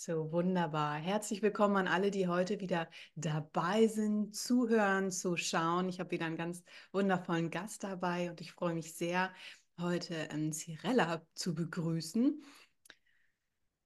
[0.00, 0.94] So wunderbar.
[0.94, 5.88] Herzlich willkommen an alle, die heute wieder dabei sind, zuhören, zuschauen.
[5.88, 6.62] Ich habe wieder einen ganz
[6.92, 9.32] wundervollen Gast dabei und ich freue mich sehr,
[9.76, 12.40] heute ähm, Cirella zu begrüßen.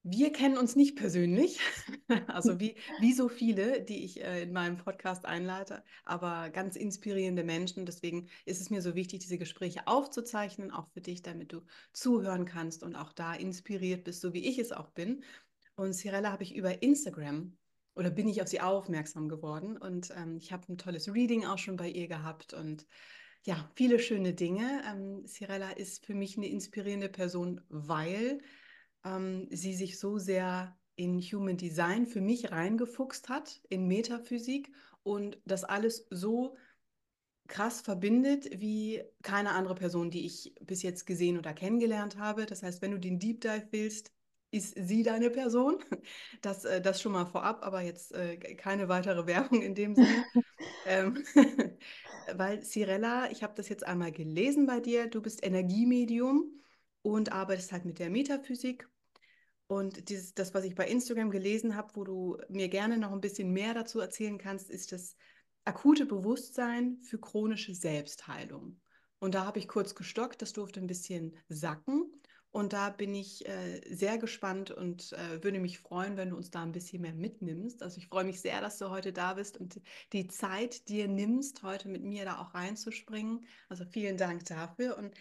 [0.03, 1.61] Wir kennen uns nicht persönlich,
[2.27, 7.43] also wie, wie so viele, die ich äh, in meinem Podcast einleite, aber ganz inspirierende
[7.43, 7.87] Menschen.
[7.87, 11.63] Deswegen ist es mir so wichtig, diese Gespräche aufzuzeichnen, auch für dich, damit du
[11.95, 15.25] zuhören kannst und auch da inspiriert bist, so wie ich es auch bin.
[15.75, 17.57] Und Cirella habe ich über Instagram
[17.95, 21.59] oder bin ich auf sie aufmerksam geworden und ähm, ich habe ein tolles Reading auch
[21.59, 22.87] schon bei ihr gehabt und
[23.45, 24.83] ja, viele schöne Dinge.
[24.89, 28.41] Ähm, Cirella ist für mich eine inspirierende Person, weil
[29.05, 35.39] ähm, sie sich so sehr in Human Design für mich reingefuchst hat, in Metaphysik und
[35.45, 36.57] das alles so
[37.49, 42.47] krass verbindet wie keine andere Person, die ich bis jetzt gesehen oder kennengelernt habe.
[42.47, 44.12] Das heißt, wenn du den Deep Dive willst,
[44.53, 45.79] ist sie deine Person.
[46.43, 50.25] Das, äh, das schon mal vorab, aber jetzt äh, keine weitere Werbung in dem Sinne.
[50.87, 51.25] ähm,
[52.35, 56.61] weil Cirella, ich habe das jetzt einmal gelesen bei dir, du bist Energiemedium
[57.03, 58.89] und arbeitest halt mit der Metaphysik.
[59.69, 63.21] Und dieses, das, was ich bei Instagram gelesen habe, wo du mir gerne noch ein
[63.23, 65.17] bisschen mehr dazu erzählen kannst, ist das
[65.65, 68.81] akute Bewusstsein für chronische Selbstheilung.
[69.19, 72.13] Und da habe ich kurz gestockt, das durfte ein bisschen sacken.
[72.53, 76.51] Und da bin ich äh, sehr gespannt und äh, würde mich freuen, wenn du uns
[76.51, 77.83] da ein bisschen mehr mitnimmst.
[77.83, 79.81] Also ich freue mich sehr, dass du heute da bist und
[80.13, 83.47] die Zeit dir nimmst, heute mit mir da auch reinzuspringen.
[83.71, 85.15] Also vielen Dank dafür und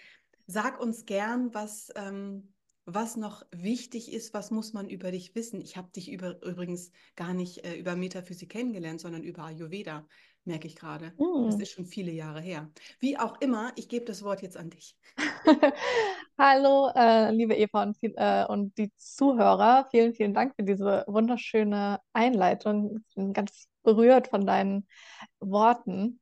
[0.45, 5.61] sag uns gern, was, ähm, was noch wichtig ist, was muss man über dich wissen.
[5.61, 10.05] Ich habe dich über, übrigens gar nicht äh, über Metaphysik kennengelernt, sondern über Ayurveda,
[10.45, 11.13] merke ich gerade.
[11.17, 11.45] Mm.
[11.45, 12.69] Das ist schon viele Jahre her.
[12.99, 14.97] Wie auch immer, ich gebe das Wort jetzt an dich.
[16.37, 19.87] Hallo, äh, liebe Eva und, äh, und die Zuhörer.
[19.91, 23.03] Vielen, vielen Dank für diese wunderschöne Einleitung.
[23.09, 24.87] Ich bin ganz berührt von deinen
[25.39, 26.19] Worten.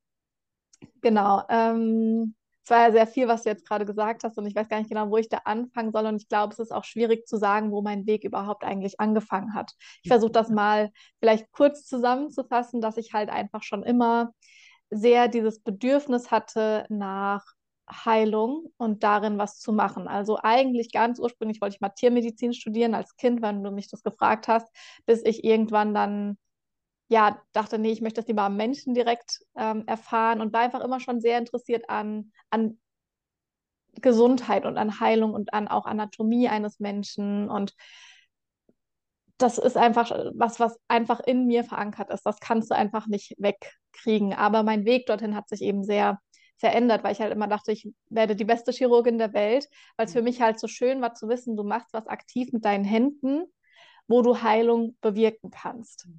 [1.01, 1.43] Genau.
[1.49, 2.35] Ähm,
[2.69, 4.77] es war ja sehr viel, was du jetzt gerade gesagt hast und ich weiß gar
[4.77, 6.05] nicht genau, wo ich da anfangen soll.
[6.05, 9.55] Und ich glaube, es ist auch schwierig zu sagen, wo mein Weg überhaupt eigentlich angefangen
[9.55, 9.71] hat.
[10.03, 14.33] Ich versuche das mal vielleicht kurz zusammenzufassen, dass ich halt einfach schon immer
[14.91, 17.43] sehr dieses Bedürfnis hatte nach
[17.91, 20.07] Heilung und darin was zu machen.
[20.07, 24.03] Also eigentlich ganz ursprünglich wollte ich mal Tiermedizin studieren als Kind, wenn du mich das
[24.03, 24.67] gefragt hast,
[25.07, 26.37] bis ich irgendwann dann
[27.09, 30.81] ja dachte, nee, ich möchte das lieber am Menschen direkt ähm, erfahren und war einfach
[30.81, 32.79] immer schon sehr interessiert an, an
[33.95, 37.73] Gesundheit und an Heilung und an auch Anatomie eines Menschen und
[39.39, 42.25] das ist einfach was, was einfach in mir verankert ist.
[42.25, 44.33] Das kannst du einfach nicht wegkriegen.
[44.33, 46.19] Aber mein Weg dorthin hat sich eben sehr
[46.57, 50.11] verändert, weil ich halt immer dachte, ich werde die beste Chirurgin der Welt, weil es
[50.11, 50.25] für mhm.
[50.25, 53.45] mich halt so schön war zu wissen, du machst was aktiv mit deinen Händen,
[54.09, 56.09] wo du Heilung bewirken kannst.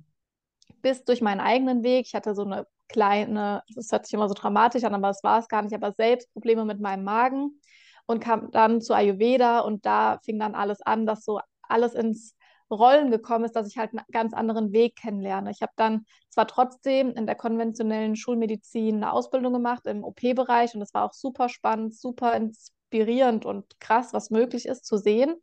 [0.83, 4.35] Bis durch meinen eigenen Weg, ich hatte so eine kleine, das hört sich immer so
[4.35, 7.61] dramatisch an, aber es war es gar nicht, aber selbst Probleme mit meinem Magen
[8.07, 12.37] und kam dann zu Ayurveda und da fing dann alles an, dass so alles ins
[12.71, 15.51] Rollen gekommen ist, dass ich halt einen ganz anderen Weg kennenlerne.
[15.51, 20.83] Ich habe dann zwar trotzdem in der konventionellen Schulmedizin eine Ausbildung gemacht im OP-Bereich und
[20.83, 25.35] es war auch super spannend, super inspirierend und krass, was möglich ist zu sehen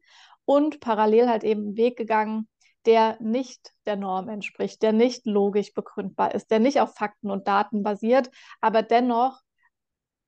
[0.46, 2.48] und parallel halt eben einen Weg gegangen,
[2.88, 7.48] der nicht der Norm entspricht, der nicht logisch begründbar ist, der nicht auf Fakten und
[7.48, 8.32] Daten basiert,
[8.62, 9.42] aber dennoch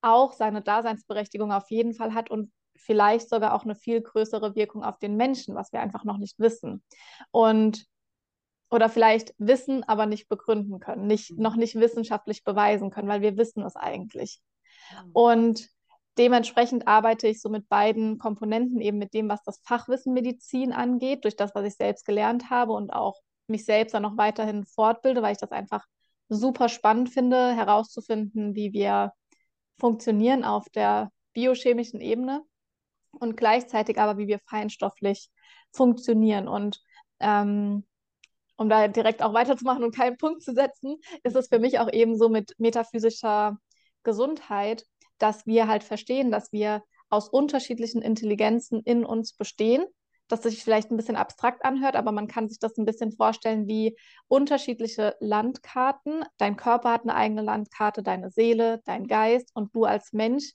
[0.02, 4.84] auch seine Daseinsberechtigung auf jeden Fall hat und vielleicht sogar auch eine viel größere Wirkung
[4.84, 6.84] auf den Menschen, was wir einfach noch nicht wissen.
[7.32, 7.86] Und
[8.70, 11.42] oder vielleicht wissen, aber nicht begründen können, nicht, mhm.
[11.42, 14.42] noch nicht wissenschaftlich beweisen können, weil wir wissen es eigentlich.
[14.92, 15.12] Mhm.
[15.14, 15.70] Und
[16.18, 21.24] dementsprechend arbeite ich so mit beiden Komponenten, eben mit dem, was das Fachwissen Medizin angeht,
[21.24, 25.22] durch das, was ich selbst gelernt habe und auch mich selbst dann noch weiterhin fortbilde,
[25.22, 25.86] weil ich das einfach
[26.30, 29.14] super spannend finde, herauszufinden, wie wir
[29.80, 32.44] funktionieren auf der biochemischen Ebene
[33.12, 35.30] und gleichzeitig aber, wie wir feinstofflich
[35.72, 36.48] funktionieren.
[36.48, 36.80] Und
[37.20, 37.86] ähm,
[38.58, 41.92] um da direkt auch weiterzumachen und keinen Punkt zu setzen, ist es für mich auch
[41.92, 43.58] eben so mit metaphysischer
[44.04, 44.86] Gesundheit,
[45.20, 49.86] dass wir halt verstehen, dass wir aus unterschiedlichen Intelligenzen in uns bestehen,
[50.28, 53.68] dass sich vielleicht ein bisschen abstrakt anhört, aber man kann sich das ein bisschen vorstellen
[53.68, 56.24] wie unterschiedliche Landkarten.
[56.38, 60.54] Dein Körper hat eine eigene Landkarte, deine Seele, dein Geist und du als Mensch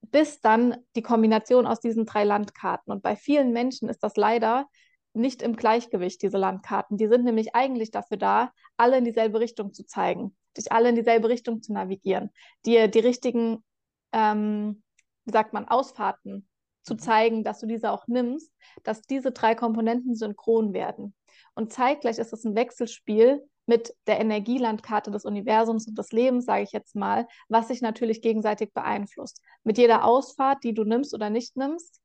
[0.00, 2.92] bis dann die Kombination aus diesen drei Landkarten.
[2.92, 4.66] Und bei vielen Menschen ist das leider
[5.12, 6.96] nicht im Gleichgewicht, diese Landkarten.
[6.96, 10.96] Die sind nämlich eigentlich dafür da, alle in dieselbe Richtung zu zeigen, dich alle in
[10.96, 12.30] dieselbe Richtung zu navigieren,
[12.66, 13.64] dir die richtigen,
[14.12, 14.82] ähm,
[15.24, 16.48] wie sagt man, Ausfahrten
[16.82, 16.98] zu mhm.
[16.98, 18.52] zeigen, dass du diese auch nimmst,
[18.82, 21.14] dass diese drei Komponenten synchron werden.
[21.54, 26.62] Und zeitgleich ist es ein Wechselspiel mit der Energielandkarte des Universums und des Lebens, sage
[26.62, 29.42] ich jetzt mal, was sich natürlich gegenseitig beeinflusst.
[29.62, 32.00] Mit jeder Ausfahrt, die du nimmst oder nicht nimmst,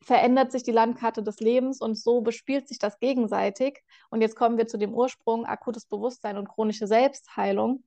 [0.00, 3.82] verändert sich die Landkarte des Lebens und so bespielt sich das gegenseitig.
[4.10, 7.82] Und jetzt kommen wir zu dem Ursprung, akutes Bewusstsein und chronische Selbstheilung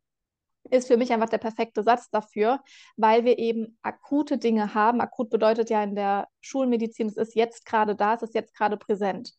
[0.70, 2.62] ist für mich einfach der perfekte Satz dafür,
[2.96, 5.02] weil wir eben akute Dinge haben.
[5.02, 8.78] Akut bedeutet ja in der Schulmedizin, es ist jetzt gerade da, es ist jetzt gerade
[8.78, 9.34] präsent.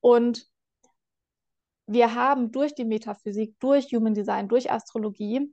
[0.00, 0.46] Und
[1.86, 5.52] wir haben durch die Metaphysik, durch Human Design, durch Astrologie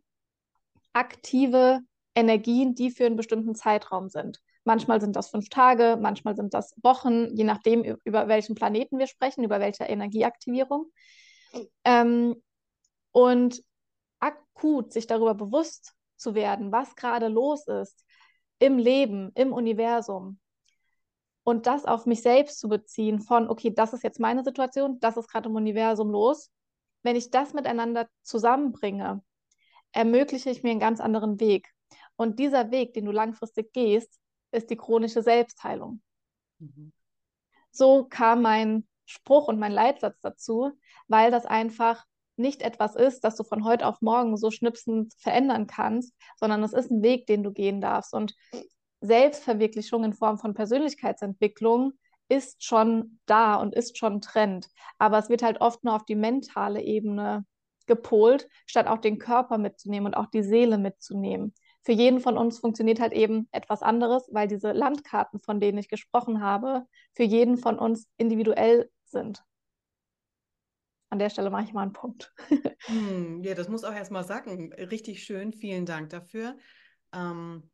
[0.94, 1.80] aktive
[2.16, 4.40] Energien, die für einen bestimmten Zeitraum sind.
[4.64, 9.08] Manchmal sind das fünf Tage, manchmal sind das Wochen, je nachdem, über welchen Planeten wir
[9.08, 10.92] sprechen, über welche Energieaktivierung.
[11.84, 12.36] Ähm,
[13.12, 13.62] und
[14.24, 18.06] akut sich darüber bewusst zu werden, was gerade los ist
[18.60, 20.40] im Leben, im Universum
[21.44, 25.18] und das auf mich selbst zu beziehen von, okay, das ist jetzt meine Situation, das
[25.18, 26.50] ist gerade im Universum los.
[27.04, 29.22] Wenn ich das miteinander zusammenbringe,
[29.92, 31.70] ermögliche ich mir einen ganz anderen Weg.
[32.16, 34.20] Und dieser Weg, den du langfristig gehst,
[34.52, 36.02] ist die chronische Selbstheilung.
[36.60, 36.94] Mhm.
[37.72, 40.72] So kam mein Spruch und mein Leitsatz dazu,
[41.08, 42.06] weil das einfach
[42.36, 46.74] nicht etwas ist, das du von heute auf morgen so schnipsend verändern kannst, sondern es
[46.74, 48.14] ist ein Weg, den du gehen darfst.
[48.14, 48.36] Und
[49.02, 51.94] Selbstverwirklichung in Form von Persönlichkeitsentwicklung
[52.30, 54.70] ist schon da und ist schon Trend.
[54.98, 57.46] Aber es wird halt oft nur auf die mentale Ebene
[57.86, 61.54] gepolt, statt auch den Körper mitzunehmen und auch die Seele mitzunehmen.
[61.82, 65.90] Für jeden von uns funktioniert halt eben etwas anderes, weil diese Landkarten, von denen ich
[65.90, 69.44] gesprochen habe, für jeden von uns individuell sind
[71.14, 72.34] an der Stelle mache ich mal einen Punkt.
[72.86, 74.74] Hm, ja, das muss auch erstmal sagen.
[74.74, 76.58] Richtig schön, vielen Dank dafür.
[77.14, 77.70] Ähm,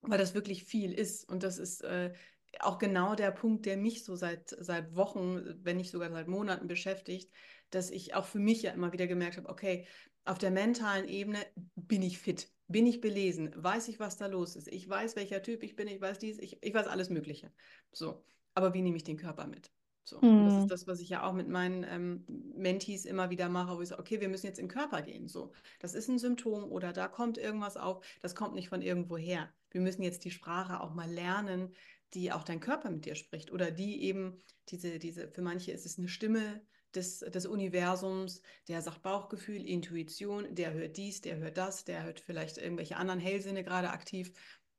[0.00, 1.28] weil das wirklich viel ist.
[1.28, 2.14] Und das ist äh,
[2.60, 6.66] auch genau der Punkt, der mich so seit, seit Wochen, wenn nicht sogar seit Monaten
[6.66, 7.30] beschäftigt,
[7.70, 9.86] dass ich auch für mich ja immer wieder gemerkt habe, okay,
[10.24, 11.38] auf der mentalen Ebene
[11.76, 15.42] bin ich fit, bin ich belesen, weiß ich, was da los ist, ich weiß, welcher
[15.42, 17.52] Typ ich bin, ich weiß dies, ich, ich weiß alles Mögliche.
[17.92, 18.24] So,
[18.54, 19.70] aber wie nehme ich den Körper mit?
[20.08, 20.20] So.
[20.20, 20.44] Mhm.
[20.44, 20.68] das ist hm.
[20.68, 22.24] das, was ich ja auch mit meinen ähm,
[22.56, 25.28] Mentees immer wieder mache, wo ich sage, okay, wir müssen jetzt in den Körper gehen.
[25.28, 29.16] So, das ist ein Symptom oder da kommt irgendwas auf, das kommt nicht von irgendwo
[29.16, 29.48] her.
[29.70, 31.74] Wir müssen jetzt die Sprache auch mal lernen,
[32.14, 33.52] die auch dein Körper mit dir spricht.
[33.52, 36.62] Oder die eben, diese, diese, für manche ist es eine Stimme
[36.94, 42.20] des, des Universums, der sagt Bauchgefühl, Intuition, der hört dies, der hört das, der hört
[42.20, 44.32] vielleicht irgendwelche anderen Hellsinne gerade aktiv.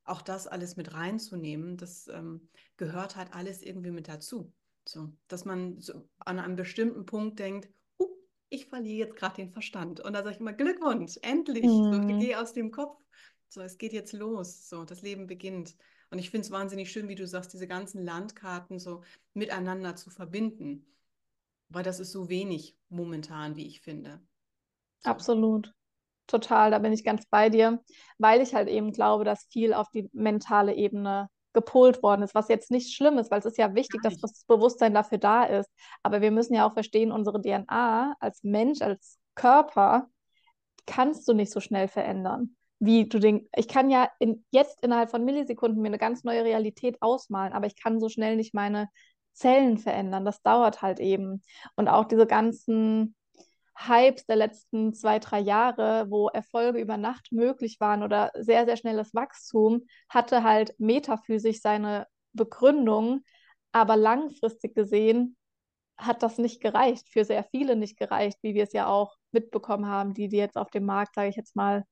[0.04, 4.52] Auch das alles mit reinzunehmen, das ähm, gehört halt alles irgendwie mit dazu.
[4.90, 7.70] So, dass man so an einem bestimmten Punkt denkt,
[8.00, 8.08] uh,
[8.50, 10.00] ich verliere jetzt gerade den Verstand.
[10.00, 11.66] Und da sage ich immer, Glückwunsch, endlich.
[11.66, 11.94] Mhm.
[11.94, 13.00] So, geh aus dem Kopf.
[13.50, 14.68] So, es geht jetzt los.
[14.68, 15.76] So, das Leben beginnt.
[16.10, 19.04] Und ich finde es wahnsinnig schön, wie du sagst, diese ganzen Landkarten so
[19.36, 20.88] miteinander zu verbinden.
[21.70, 24.20] Weil das ist so wenig momentan, wie ich finde.
[25.02, 25.12] So.
[25.12, 25.72] Absolut.
[26.26, 27.84] Total, da bin ich ganz bei dir,
[28.18, 32.48] weil ich halt eben glaube, dass viel auf die mentale Ebene gepolt worden ist, was
[32.48, 35.70] jetzt nicht schlimm ist, weil es ist ja wichtig, dass das Bewusstsein dafür da ist.
[36.04, 40.08] Aber wir müssen ja auch verstehen, unsere DNA als Mensch, als Körper,
[40.86, 42.56] kannst du nicht so schnell verändern.
[42.80, 46.46] Wie du den, ich kann ja in, jetzt innerhalb von Millisekunden mir eine ganz neue
[46.46, 48.90] Realität ausmalen, aber ich kann so schnell nicht meine
[49.34, 50.26] Zellen verändern.
[50.26, 51.42] Das dauert halt eben.
[51.76, 53.16] Und auch diese ganzen
[53.88, 58.76] Hypes der letzten zwei, drei Jahre, wo Erfolge über Nacht möglich waren oder sehr, sehr
[58.76, 63.22] schnelles Wachstum, hatte halt metaphysisch seine Begründung,
[63.72, 65.38] aber langfristig gesehen
[65.98, 69.88] hat das nicht gereicht, für sehr viele nicht gereicht, wie wir es ja auch mitbekommen
[69.88, 71.86] haben, die, die jetzt auf dem Markt, sage ich jetzt mal,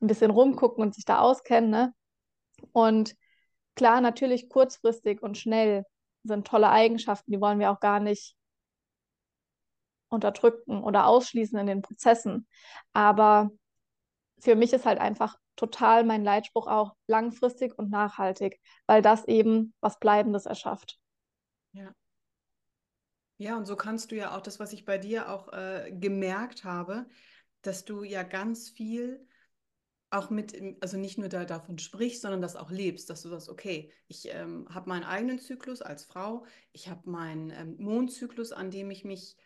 [0.00, 1.70] ein bisschen rumgucken und sich da auskennen.
[1.70, 1.94] Ne?
[2.72, 3.14] Und
[3.74, 5.84] klar, natürlich kurzfristig und schnell
[6.24, 8.36] sind tolle Eigenschaften, die wollen wir auch gar nicht
[10.12, 12.46] unterdrücken oder ausschließen in den Prozessen.
[12.92, 13.50] Aber
[14.38, 19.74] für mich ist halt einfach total mein Leitspruch auch langfristig und nachhaltig, weil das eben
[19.80, 20.98] was Bleibendes erschafft.
[21.72, 21.94] Ja.
[23.38, 26.64] Ja, und so kannst du ja auch das, was ich bei dir auch äh, gemerkt
[26.64, 27.06] habe,
[27.62, 29.26] dass du ja ganz viel
[30.10, 33.48] auch mit, also nicht nur da, davon sprichst, sondern das auch lebst, dass du sagst,
[33.48, 38.70] okay, ich ähm, habe meinen eigenen Zyklus als Frau, ich habe meinen ähm, Mondzyklus, an
[38.70, 39.36] dem ich mich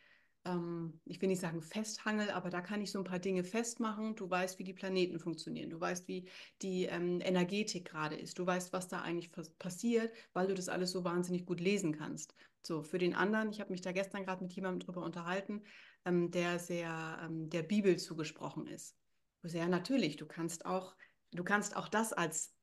[0.46, 4.14] ähm, ich will nicht sagen festhangel, aber da kann ich so ein paar Dinge festmachen.
[4.14, 5.70] Du weißt, wie die Planeten funktionieren.
[5.70, 6.28] Du weißt, wie
[6.62, 8.38] die ähm, Energetik gerade ist.
[8.38, 12.34] Du weißt, was da eigentlich passiert, weil du das alles so wahnsinnig gut lesen kannst.
[12.62, 15.62] So, für den anderen, ich habe mich da gestern gerade mit jemandem drüber unterhalten,
[16.04, 18.96] ähm, der sehr ähm, der Bibel zugesprochen ist.
[19.42, 20.96] Sehr natürlich, du kannst auch,
[21.32, 22.54] du kannst auch das als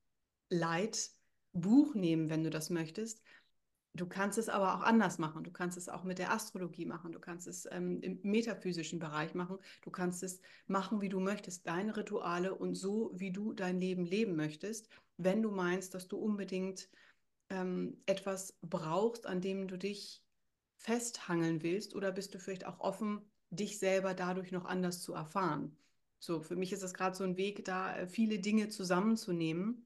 [0.49, 3.21] Leitbuch nehmen, wenn du das möchtest.
[3.95, 5.43] Du kannst es aber auch anders machen.
[5.43, 7.12] Du kannst es auch mit der Astrologie machen.
[7.12, 9.59] Du kannst es ähm, im metaphysischen Bereich machen.
[9.83, 14.03] Du kannst es machen, wie du möchtest, deine Rituale und so, wie du dein Leben
[14.03, 14.89] leben möchtest.
[15.17, 16.89] Wenn du meinst, dass du unbedingt
[17.50, 20.23] ähm, etwas brauchst, an dem du dich
[20.75, 23.21] festhangeln willst, oder bist du vielleicht auch offen,
[23.51, 25.77] dich selber dadurch noch anders zu erfahren?
[26.17, 29.85] So, für mich ist es gerade so ein Weg, da äh, viele Dinge zusammenzunehmen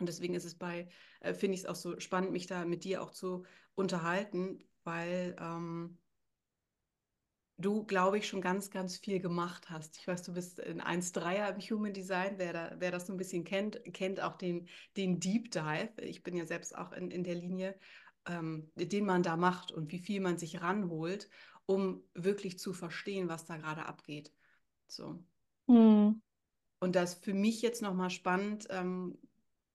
[0.00, 0.88] und deswegen ist es bei,
[1.20, 5.36] äh, finde ich es auch so spannend, mich da mit dir auch zu unterhalten, weil
[5.38, 5.98] ähm,
[7.58, 9.98] du, glaube ich, schon ganz, ganz viel gemacht hast.
[9.98, 12.34] Ich weiß, du bist in 1.3er im Human Design.
[12.38, 15.92] Wer, da, wer das so ein bisschen kennt, kennt auch den, den Deep Dive.
[16.00, 17.78] Ich bin ja selbst auch in, in der Linie,
[18.26, 21.28] ähm, den man da macht und wie viel man sich ranholt,
[21.66, 24.32] um wirklich zu verstehen, was da gerade abgeht.
[24.88, 25.22] So.
[25.68, 26.22] Hm.
[26.80, 29.18] Und das für mich jetzt nochmal spannend, ähm,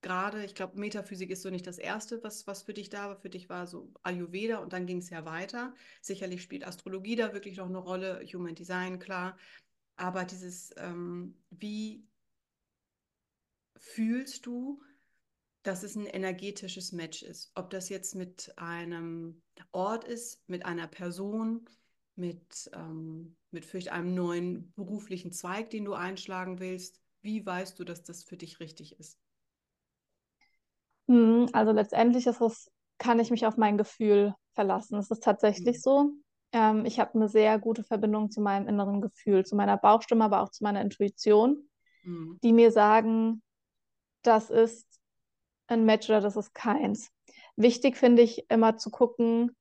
[0.06, 3.16] gerade, ich glaube, Metaphysik ist so nicht das Erste, was, was für dich da war.
[3.16, 5.74] Für dich war so Ayurveda und dann ging es ja weiter.
[6.00, 9.36] Sicherlich spielt Astrologie da wirklich noch eine Rolle, Human Design, klar.
[9.96, 12.08] Aber dieses, ähm, wie
[13.78, 14.80] fühlst du,
[15.64, 17.52] dass es ein energetisches Match ist?
[17.56, 21.68] Ob das jetzt mit einem Ort ist, mit einer Person,
[22.14, 27.02] mit, ähm, mit vielleicht einem neuen beruflichen Zweig, den du einschlagen willst.
[27.24, 29.25] Wie weißt du, dass das für dich richtig ist?
[31.08, 34.98] Hm, also letztendlich ist es, kann ich mich auf mein Gefühl verlassen.
[34.98, 35.82] Es ist tatsächlich mhm.
[35.82, 36.12] so.
[36.52, 40.42] Ähm, ich habe eine sehr gute Verbindung zu meinem inneren Gefühl, zu meiner Bauchstimme, aber
[40.42, 41.70] auch zu meiner Intuition,
[42.04, 42.40] mhm.
[42.44, 43.42] die mir sagen,
[44.24, 44.88] das ist
[45.68, 47.12] ein Match oder das ist keins.
[47.56, 49.56] Wichtig finde ich immer zu gucken,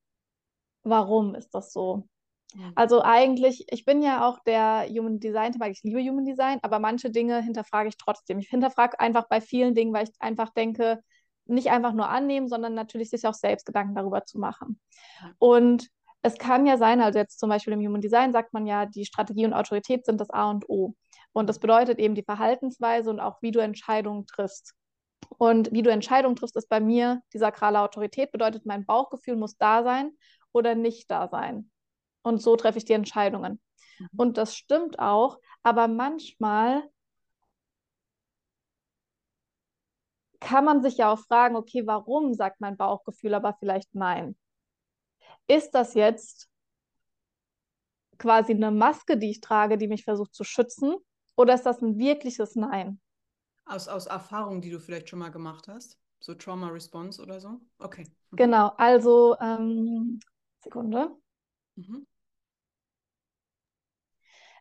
[0.83, 2.09] warum ist das so?
[2.55, 2.73] Mhm.
[2.75, 6.79] Also eigentlich, ich bin ja auch der Human Design, weil ich liebe Human Design, aber
[6.79, 8.39] manche Dinge hinterfrage ich trotzdem.
[8.39, 11.03] Ich hinterfrage einfach bei vielen Dingen, weil ich einfach denke,
[11.47, 14.81] nicht einfach nur annehmen, sondern natürlich sich auch selbst Gedanken darüber zu machen.
[15.39, 15.89] Und
[16.23, 19.05] es kann ja sein, also jetzt zum Beispiel im Human Design sagt man ja, die
[19.05, 20.95] Strategie und Autorität sind das A und O.
[21.33, 24.75] Und das bedeutet eben die Verhaltensweise und auch, wie du Entscheidungen triffst.
[25.37, 29.57] Und wie du Entscheidungen triffst, ist bei mir die sakrale Autorität, bedeutet, mein Bauchgefühl muss
[29.59, 30.13] da sein
[30.53, 31.71] oder nicht da sein.
[32.23, 33.61] Und so treffe ich die Entscheidungen.
[33.99, 34.09] Mhm.
[34.17, 36.85] Und das stimmt auch, aber manchmal
[40.45, 44.37] kann man sich ja auch fragen, okay, warum sagt mein Bauchgefühl aber vielleicht nein?
[45.47, 46.51] Ist das jetzt
[48.19, 50.97] quasi eine Maske, die ich trage, die mich versucht zu schützen?
[51.37, 53.01] Oder ist das ein wirkliches Nein?
[53.65, 55.99] Aus, aus Erfahrungen, die du vielleicht schon mal gemacht hast?
[56.21, 57.61] So Trauma Response oder so?
[57.79, 58.05] Okay.
[58.31, 58.37] Mhm.
[58.37, 60.21] Genau, also ähm,
[60.61, 61.17] Sekunde.
[61.77, 62.07] Mhm.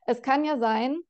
[0.06, 1.02] Es kann ja sein,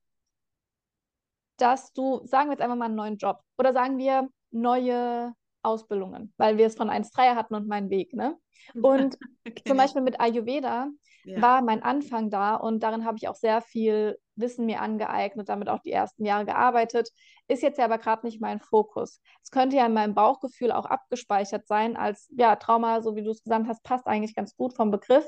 [1.57, 5.33] dass du, sagen wir jetzt einfach mal einen neuen Job oder sagen wir, neue
[5.63, 8.13] Ausbildungen, weil wir es von 1.3 hatten und meinen Weg.
[8.13, 8.37] Ne?
[8.81, 9.17] Und
[9.47, 9.63] okay.
[9.67, 10.87] zum Beispiel mit Ayurveda
[11.25, 11.41] ja.
[11.41, 15.69] war mein Anfang da und darin habe ich auch sehr viel Wissen mir angeeignet, damit
[15.69, 17.09] auch die ersten Jahre gearbeitet.
[17.47, 19.21] Ist jetzt ja aber gerade nicht mein Fokus.
[19.43, 23.31] Es könnte ja in meinem Bauchgefühl auch abgespeichert sein als, ja, Trauma, so wie du
[23.31, 25.27] es gesagt hast, passt eigentlich ganz gut vom Begriff.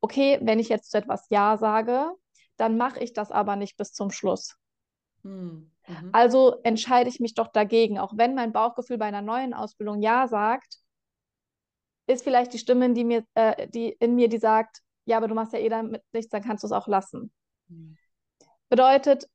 [0.00, 2.10] Okay, wenn ich jetzt zu etwas Ja sage,
[2.56, 4.56] dann mache ich das aber nicht bis zum Schluss.
[5.22, 5.70] Hm.
[5.90, 6.10] Mhm.
[6.12, 10.28] Also entscheide ich mich doch dagegen, auch wenn mein Bauchgefühl bei einer neuen Ausbildung Ja
[10.28, 10.78] sagt,
[12.06, 15.34] ist vielleicht die Stimme, die mir, äh, die in mir, die sagt, ja, aber du
[15.34, 17.32] machst ja eh damit nichts, dann kannst du es auch lassen.
[17.68, 17.96] Mhm.
[18.68, 19.28] Bedeutet,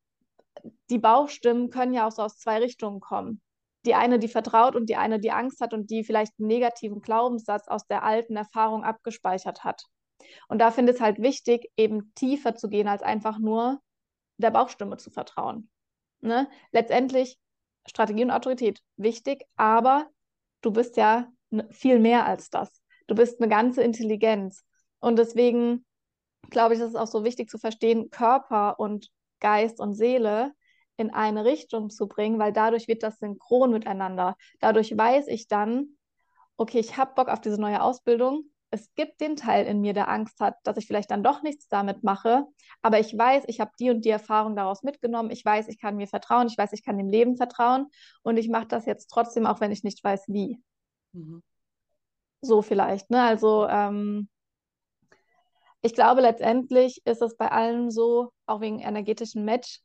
[0.89, 3.41] die Bauchstimmen können ja auch so aus zwei Richtungen kommen.
[3.85, 7.01] Die eine, die vertraut und die eine, die Angst hat und die vielleicht einen negativen
[7.01, 9.85] Glaubenssatz aus der alten Erfahrung abgespeichert hat.
[10.47, 13.79] Und da finde ich es halt wichtig, eben tiefer zu gehen, als einfach nur
[14.38, 15.69] der Bauchstimme zu vertrauen.
[16.25, 16.50] Ne?
[16.72, 17.38] Letztendlich
[17.86, 20.08] Strategie und Autorität wichtig, aber
[20.62, 21.27] du bist ja
[21.70, 22.82] viel mehr als das.
[23.08, 24.65] Du bist eine ganze Intelligenz.
[25.00, 25.86] Und deswegen
[26.50, 30.53] glaube ich, ist es auch so wichtig zu verstehen, Körper und Geist und Seele
[30.98, 34.36] in eine Richtung zu bringen, weil dadurch wird das synchron miteinander.
[34.60, 35.98] Dadurch weiß ich dann,
[36.58, 40.10] okay, ich habe Bock auf diese neue Ausbildung, es gibt den Teil in mir, der
[40.10, 42.45] Angst hat, dass ich vielleicht dann doch nichts damit mache,
[42.81, 45.95] aber ich weiß, ich habe die und die Erfahrung daraus mitgenommen, ich weiß, ich kann
[45.95, 47.88] mir vertrauen, ich weiß, ich kann dem Leben vertrauen
[48.24, 50.62] und ich mache das jetzt trotzdem, auch wenn ich nicht weiß, wie.
[51.13, 51.41] Mhm.
[52.41, 53.24] So vielleicht, ne?
[53.24, 54.29] Also ähm,
[55.81, 59.81] ich glaube, letztendlich ist es bei allem so, auch wegen energetischen Match,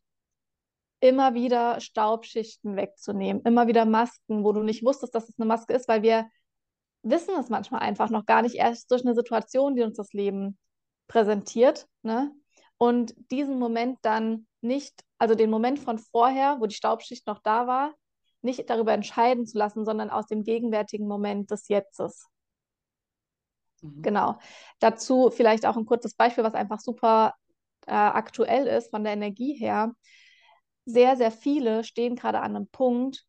[1.00, 5.72] immer wieder Staubschichten wegzunehmen, immer wieder Masken, wo du nicht wusstest, dass es eine Maske
[5.72, 6.28] ist, weil wir
[7.02, 10.59] wissen es manchmal einfach noch gar nicht, erst durch eine Situation, die uns das Leben
[11.09, 11.87] präsentiert.
[12.02, 12.33] Ne?
[12.78, 17.66] Und diesen Moment dann nicht, also den Moment von vorher, wo die Staubschicht noch da
[17.66, 17.95] war,
[18.42, 22.26] nicht darüber entscheiden zu lassen, sondern aus dem gegenwärtigen Moment des Jetztes.
[23.83, 24.02] Mhm.
[24.02, 24.38] Genau.
[24.78, 27.35] Dazu vielleicht auch ein kurzes Beispiel, was einfach super
[27.87, 29.92] äh, aktuell ist von der Energie her.
[30.87, 33.25] Sehr, sehr viele stehen gerade an einem Punkt,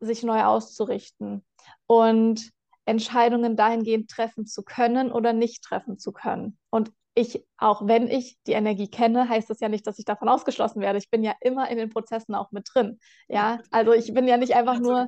[0.00, 1.44] sich neu auszurichten
[1.86, 2.50] und
[2.90, 6.58] Entscheidungen dahingehend treffen zu können oder nicht treffen zu können.
[6.70, 10.28] Und ich, auch wenn ich die Energie kenne, heißt das ja nicht, dass ich davon
[10.28, 10.98] ausgeschlossen werde.
[10.98, 12.98] Ich bin ja immer in den Prozessen auch mit drin.
[13.28, 15.06] Ja, also ich bin ja nicht einfach nur.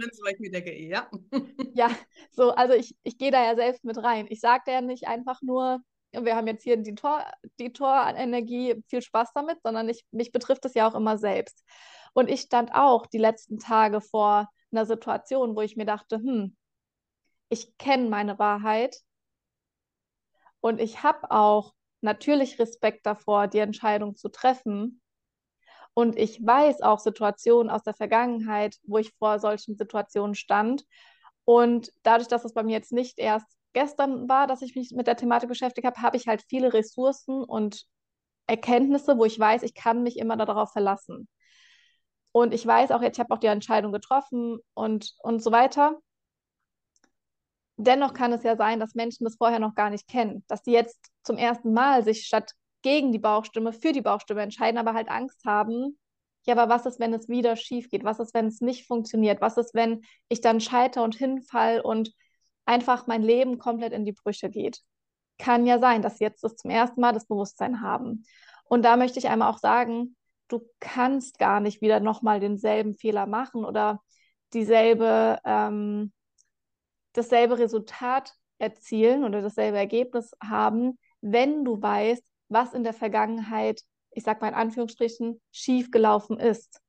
[0.88, 1.08] ja.
[1.74, 1.90] ja,
[2.30, 4.26] so, also ich, ich gehe da ja selbst mit rein.
[4.30, 5.80] Ich sage ja nicht einfach nur,
[6.12, 7.24] wir haben jetzt hier die Tor,
[7.58, 11.64] die Tor-Energie, viel Spaß damit, sondern ich, mich betrifft es ja auch immer selbst.
[12.12, 16.56] Und ich stand auch die letzten Tage vor einer Situation, wo ich mir dachte, hm,
[17.52, 18.97] ich kenne meine Wahrheit
[20.61, 25.02] und ich habe auch natürlich Respekt davor, die Entscheidung zu treffen.
[25.92, 30.85] Und ich weiß auch Situationen aus der Vergangenheit, wo ich vor solchen Situationen stand.
[31.44, 35.06] Und dadurch, dass es bei mir jetzt nicht erst gestern war, dass ich mich mit
[35.06, 37.85] der Thematik beschäftigt habe, habe ich halt viele Ressourcen und
[38.47, 41.28] Erkenntnisse, wo ich weiß, ich kann mich immer darauf verlassen.
[42.32, 46.00] Und ich weiß auch jetzt, ich habe auch die Entscheidung getroffen und, und so weiter.
[47.76, 50.72] Dennoch kann es ja sein, dass Menschen das vorher noch gar nicht kennen, dass die
[50.72, 52.52] jetzt zum ersten Mal sich statt
[52.82, 55.98] gegen die Bauchstimme für die Bauchstimme entscheiden, aber halt Angst haben,
[56.44, 58.04] ja, aber was ist, wenn es wieder schief geht?
[58.04, 59.40] Was ist, wenn es nicht funktioniert?
[59.40, 62.12] Was ist, wenn ich dann scheiter und hinfall und
[62.64, 64.80] einfach mein Leben komplett in die Brüche geht?
[65.38, 68.24] Kann ja sein, dass sie jetzt das zum ersten Mal das Bewusstsein haben.
[68.64, 70.16] Und da möchte ich einmal auch sagen,
[70.48, 74.02] du kannst gar nicht wieder nochmal denselben Fehler machen oder
[74.52, 76.12] dieselbe, ähm,
[77.12, 84.25] dasselbe Resultat erzielen oder dasselbe Ergebnis haben, wenn du weißt, was in der Vergangenheit, ich
[84.25, 86.81] sag mal in Anführungsstrichen, schiefgelaufen ist.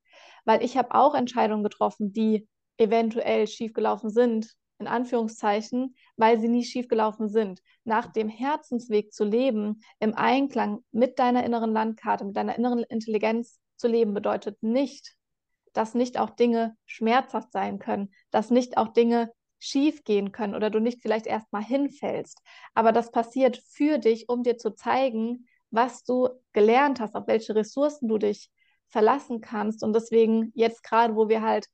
[0.46, 6.64] Weil ich habe auch Entscheidungen getroffen, die eventuell schiefgelaufen sind, in Anführungszeichen, weil sie nie
[6.64, 7.62] schiefgelaufen sind.
[7.86, 13.60] Nach dem Herzensweg zu leben, im Einklang mit deiner inneren Landkarte, mit deiner inneren Intelligenz
[13.78, 15.16] zu leben, bedeutet nicht,
[15.74, 19.32] dass nicht auch Dinge schmerzhaft sein können, dass nicht auch Dinge
[19.64, 22.42] schief gehen können oder du nicht vielleicht erstmal hinfällst.
[22.74, 27.56] Aber das passiert für dich, um dir zu zeigen, was du gelernt hast, auf welche
[27.56, 28.52] Ressourcen du dich
[28.90, 29.82] verlassen kannst.
[29.82, 31.68] Und deswegen jetzt gerade, wo wir halt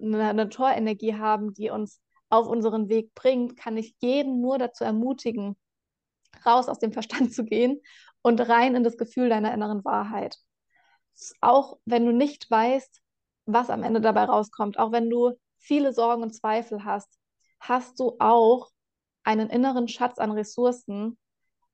[0.00, 4.82] eine, eine Torenergie haben, die uns auf unseren Weg bringt, kann ich jeden nur dazu
[4.82, 5.54] ermutigen,
[6.46, 7.80] raus aus dem Verstand zu gehen
[8.22, 10.38] und rein in das Gefühl deiner inneren Wahrheit.
[11.42, 13.02] Auch wenn du nicht weißt,
[13.44, 17.18] was am Ende dabei rauskommt, auch wenn du viele Sorgen und Zweifel hast,
[17.68, 18.70] hast du auch
[19.22, 21.18] einen inneren Schatz an Ressourcen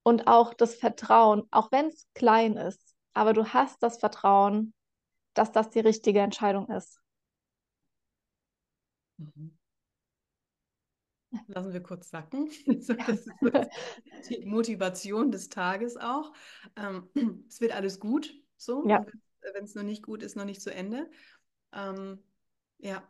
[0.02, 4.72] und auch das Vertrauen, auch wenn es klein ist, aber du hast das Vertrauen,
[5.34, 7.00] dass das die richtige Entscheidung ist.
[9.18, 9.56] Mhm.
[11.46, 12.50] Lassen wir kurz sacken.
[14.20, 16.32] Das ist die Motivation des Tages auch.
[16.76, 17.08] Ähm,
[17.48, 18.86] es wird alles gut, so.
[18.86, 19.04] Ja.
[19.54, 21.10] Wenn es noch nicht gut ist, noch nicht zu Ende.
[21.72, 22.22] Ähm,
[22.78, 23.02] ja,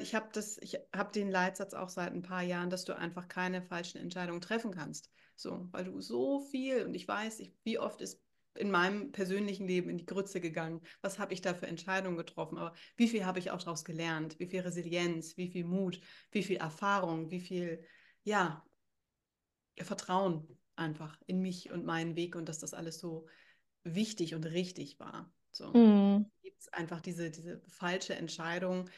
[0.00, 3.28] ich habe das, ich habe den Leitsatz auch seit ein paar Jahren, dass du einfach
[3.28, 5.10] keine falschen Entscheidungen treffen kannst.
[5.34, 8.22] So, weil du so viel und ich weiß, ich, wie oft ist
[8.54, 10.80] in meinem persönlichen Leben in die Grütze gegangen.
[11.02, 12.58] Was habe ich da für Entscheidungen getroffen?
[12.58, 14.38] Aber wie viel habe ich auch daraus gelernt?
[14.38, 16.00] Wie viel Resilienz, wie viel Mut,
[16.30, 17.84] wie viel Erfahrung, wie viel,
[18.22, 18.64] ja,
[19.78, 23.26] Vertrauen einfach in mich und meinen Weg und dass das alles so
[23.84, 25.32] wichtig und richtig war.
[25.52, 26.30] So mhm.
[26.42, 28.88] gibt es einfach diese, diese falsche Entscheidung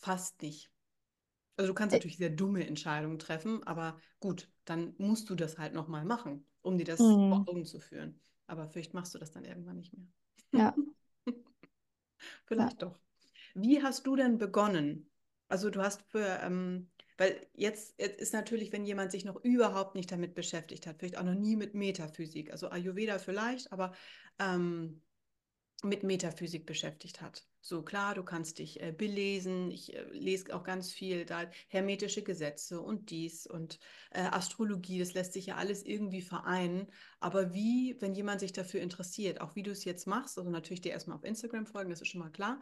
[0.00, 0.70] fast nicht.
[1.56, 5.74] Also du kannst natürlich sehr dumme Entscheidungen treffen, aber gut, dann musst du das halt
[5.74, 7.28] nochmal machen, um dir das mhm.
[7.28, 8.18] vor Augen zu führen.
[8.46, 10.06] Aber vielleicht machst du das dann irgendwann nicht mehr.
[10.52, 10.74] Ja.
[12.46, 12.88] vielleicht ja.
[12.88, 12.98] doch.
[13.54, 15.10] Wie hast du denn begonnen?
[15.48, 19.96] Also du hast für, ähm, weil jetzt, jetzt, ist natürlich, wenn jemand sich noch überhaupt
[19.96, 23.92] nicht damit beschäftigt hat, vielleicht auch noch nie mit Metaphysik, also Ayurveda vielleicht, aber
[24.38, 25.02] ähm,
[25.82, 27.46] mit Metaphysik beschäftigt hat.
[27.62, 29.70] So klar, du kannst dich äh, belesen.
[29.70, 33.78] Ich äh, lese auch ganz viel da hermetische Gesetze und dies und
[34.12, 34.98] äh, Astrologie.
[34.98, 36.86] Das lässt sich ja alles irgendwie vereinen.
[37.20, 40.80] Aber wie, wenn jemand sich dafür interessiert, auch wie du es jetzt machst, also natürlich
[40.80, 42.60] dir erstmal auf Instagram folgen, das ist schon mal klar.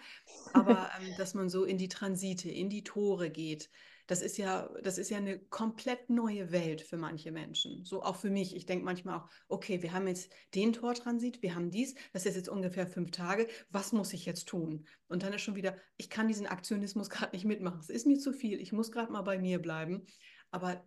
[0.52, 3.70] Aber ähm, dass man so in die Transite, in die Tore geht,
[4.08, 7.84] das ist ja, das ist ja eine komplett neue Welt für manche Menschen.
[7.84, 8.56] So auch für mich.
[8.56, 12.34] Ich denke manchmal auch, okay, wir haben jetzt den Tortransit, wir haben dies, das ist
[12.34, 13.46] jetzt ungefähr fünf Tage.
[13.68, 14.86] Was muss ich jetzt tun?
[15.08, 17.80] Und dann ist schon wieder, ich kann diesen Aktionismus gerade nicht mitmachen.
[17.80, 18.58] Es ist mir zu viel.
[18.60, 20.06] Ich muss gerade mal bei mir bleiben.
[20.50, 20.82] Aber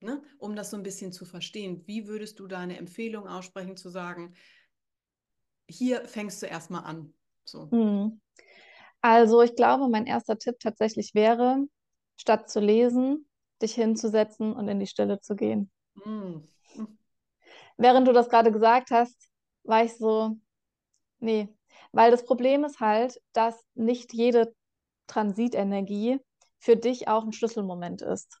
[0.00, 3.90] ne, um das so ein bisschen zu verstehen, wie würdest du deine Empfehlung aussprechen, zu
[3.90, 4.34] sagen,
[5.68, 7.12] hier fängst du erstmal an?
[7.44, 7.70] So.
[7.70, 8.18] Hm.
[9.02, 11.66] Also ich glaube, mein erster Tipp tatsächlich wäre,
[12.16, 13.26] statt zu lesen,
[13.60, 15.70] dich hinzusetzen und in die Stille zu gehen.
[16.04, 16.40] Mm.
[17.76, 19.28] Während du das gerade gesagt hast,
[19.64, 20.36] war ich so,
[21.18, 21.48] nee.
[21.92, 24.54] Weil das Problem ist halt, dass nicht jede
[25.06, 26.20] Transitenergie
[26.58, 28.40] für dich auch ein Schlüsselmoment ist.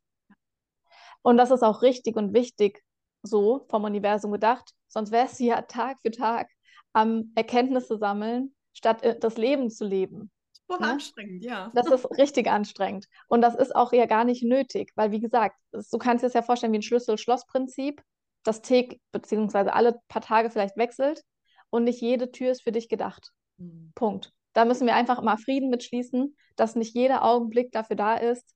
[1.22, 2.82] Und das ist auch richtig und wichtig
[3.22, 4.72] so vom Universum gedacht.
[4.88, 6.48] Sonst wärst du ja Tag für Tag
[6.92, 10.30] am Erkenntnisse sammeln, statt äh, das Leben zu leben.
[10.78, 10.92] Oh, ne?
[10.92, 11.70] anstrengend, ja.
[11.74, 13.06] Das ist richtig anstrengend.
[13.28, 16.34] Und das ist auch ja gar nicht nötig, weil wie gesagt, du kannst dir das
[16.34, 18.02] ja vorstellen wie ein Schlüssel-Schloss-Prinzip,
[18.44, 21.22] das Tick beziehungsweise alle paar Tage vielleicht wechselt
[21.70, 23.30] und nicht jede Tür ist für dich gedacht.
[23.58, 23.92] Mhm.
[23.94, 24.32] Punkt.
[24.52, 28.54] Da müssen wir einfach mal Frieden mitschließen, dass nicht jeder Augenblick dafür da ist,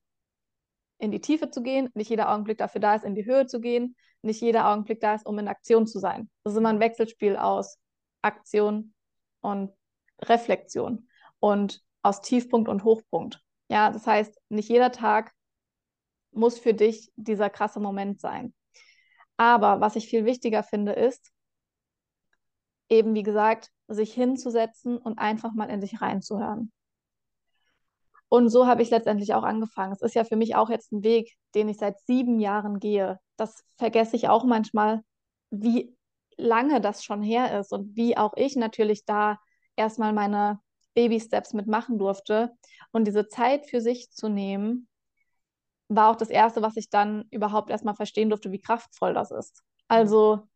[0.99, 3.61] in die Tiefe zu gehen, nicht jeder Augenblick dafür da ist, in die Höhe zu
[3.61, 6.31] gehen, nicht jeder Augenblick da ist, um in Aktion zu sein.
[6.43, 7.79] Das ist immer ein Wechselspiel aus
[8.23, 8.95] Aktion
[9.41, 9.73] und
[10.23, 13.41] Reflexion und aus Tiefpunkt und Hochpunkt.
[13.69, 15.33] Ja, das heißt, nicht jeder Tag
[16.31, 18.55] muss für dich dieser krasse Moment sein.
[19.37, 21.33] Aber was ich viel wichtiger finde, ist,
[22.89, 26.73] eben wie gesagt, sich hinzusetzen und einfach mal in sich reinzuhören.
[28.29, 29.93] Und so habe ich letztendlich auch angefangen.
[29.93, 33.19] Es ist ja für mich auch jetzt ein Weg, den ich seit sieben Jahren gehe.
[33.37, 35.03] Das vergesse ich auch manchmal,
[35.51, 35.97] wie
[36.37, 39.39] lange das schon her ist und wie auch ich natürlich da
[39.77, 40.61] erstmal meine
[40.97, 42.51] Baby-Steps mitmachen durfte.
[42.91, 44.89] Und diese Zeit für sich zu nehmen,
[45.89, 49.63] war auch das Erste, was ich dann überhaupt erstmal verstehen durfte, wie kraftvoll das ist.
[49.87, 50.49] Also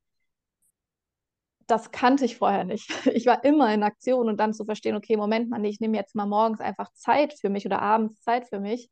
[1.69, 2.91] das kannte ich vorher nicht.
[3.15, 6.17] Ich war immer in Aktion und dann zu verstehen, okay, Moment mal, ich nehme jetzt
[6.17, 8.91] mal morgens einfach Zeit für mich oder abends Zeit für mich.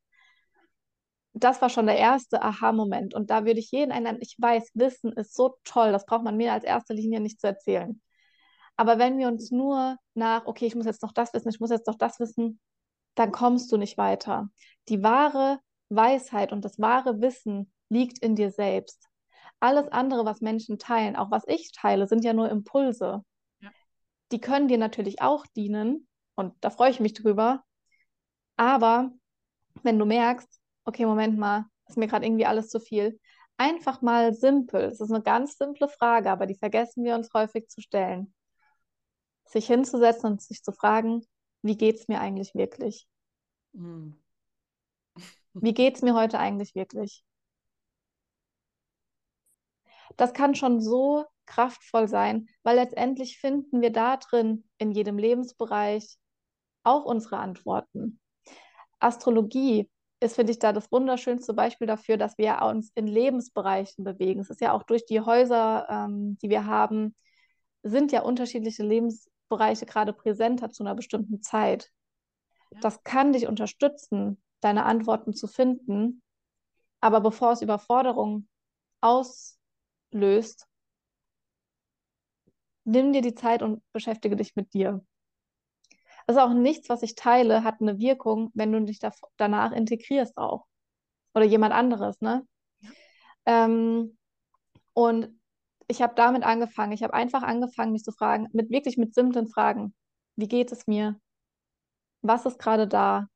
[1.32, 3.14] Das war schon der erste Aha-Moment.
[3.14, 6.36] Und da würde ich jeden einladen, ich weiß, Wissen ist so toll, das braucht man
[6.36, 8.00] mir als erste Linie nicht zu erzählen.
[8.78, 11.70] Aber wenn wir uns nur nach, okay, ich muss jetzt noch das wissen, ich muss
[11.70, 12.60] jetzt noch das wissen,
[13.16, 14.50] dann kommst du nicht weiter.
[14.88, 19.08] Die wahre Weisheit und das wahre Wissen liegt in dir selbst.
[19.58, 23.24] Alles andere, was Menschen teilen, auch was ich teile, sind ja nur Impulse.
[23.60, 23.70] Ja.
[24.30, 27.64] Die können dir natürlich auch dienen und da freue ich mich drüber.
[28.56, 29.10] Aber
[29.82, 33.18] wenn du merkst, okay, Moment mal, ist mir gerade irgendwie alles zu viel,
[33.56, 34.82] einfach mal simpel.
[34.82, 38.32] Es ist eine ganz simple Frage, aber die vergessen wir uns häufig zu stellen.
[39.48, 41.26] Sich hinzusetzen und sich zu fragen,
[41.62, 43.08] wie geht es mir eigentlich wirklich?
[43.72, 44.22] Mhm.
[45.54, 47.24] Wie geht es mir heute eigentlich wirklich?
[50.18, 56.18] das kann schon so kraftvoll sein, weil letztendlich finden wir da drin in jedem Lebensbereich
[56.82, 58.20] auch unsere Antworten.
[58.98, 59.88] Astrologie
[60.20, 64.40] ist, finde ich, da das wunderschönste Beispiel dafür, dass wir uns in Lebensbereichen bewegen.
[64.40, 67.14] Es ist ja auch durch die Häuser, ähm, die wir haben,
[67.84, 68.82] sind ja unterschiedliche
[69.48, 71.90] Lebensbereiche gerade präsenter zu einer bestimmten Zeit.
[72.70, 72.80] Ja.
[72.80, 76.22] Das kann dich unterstützen, deine Antworten zu finden.
[77.00, 78.48] Aber bevor es Überforderung
[79.00, 79.58] aus
[80.10, 80.66] löst,
[82.84, 85.04] nimm dir die Zeit und beschäftige dich mit dir.
[86.26, 90.36] Also auch nichts, was ich teile, hat eine Wirkung, wenn du dich da, danach integrierst
[90.36, 90.66] auch.
[91.34, 92.46] Oder jemand anderes, ne?
[92.80, 92.90] Ja.
[93.46, 94.18] Ähm,
[94.92, 95.37] und
[95.88, 96.92] ich habe damit angefangen.
[96.92, 99.94] Ich habe einfach angefangen, mich zu fragen, mit wirklich mit simplen Fragen.
[100.36, 101.20] Wie geht es mir?
[102.22, 103.28] Was ist gerade da?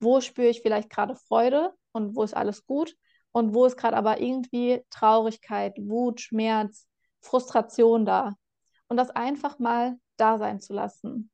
[0.00, 2.94] Wo spüre ich vielleicht gerade Freude und wo ist alles gut?
[3.38, 6.88] und wo ist gerade aber irgendwie Traurigkeit, Wut, Schmerz,
[7.20, 8.34] Frustration da.
[8.88, 11.30] Und das einfach mal da sein zu lassen.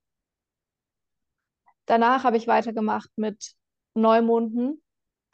[1.86, 3.54] Danach habe ich weitergemacht mit
[3.94, 4.82] Neumonden,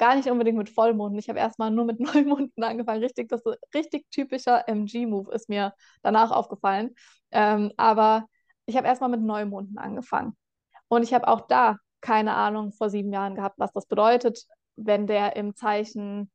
[0.01, 1.19] gar nicht unbedingt mit Vollmonden.
[1.19, 3.03] Ich habe erstmal nur mit Neumonden angefangen.
[3.03, 6.95] Richtig, das ist richtig typischer MG-Move ist mir danach aufgefallen.
[7.31, 8.27] Ähm, aber
[8.67, 10.37] ich habe erstmal mit Neumonden angefangen.
[10.89, 15.07] Und ich habe auch da keine Ahnung vor sieben Jahren gehabt, was das bedeutet, wenn
[15.07, 16.31] der im Zeichen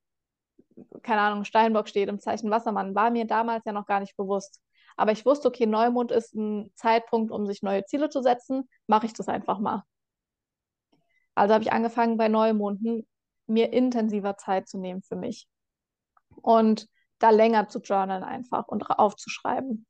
[1.03, 4.61] keine Ahnung, Steinbock steht im Zeichen Wassermann, war mir damals ja noch gar nicht bewusst.
[4.97, 9.05] Aber ich wusste, okay, Neumond ist ein Zeitpunkt, um sich neue Ziele zu setzen, mache
[9.05, 9.83] ich das einfach mal.
[11.33, 13.05] Also habe ich angefangen bei Neumonden,
[13.47, 15.47] mir intensiver Zeit zu nehmen für mich.
[16.41, 16.87] Und
[17.19, 19.85] da länger zu journalen einfach und aufzuschreiben.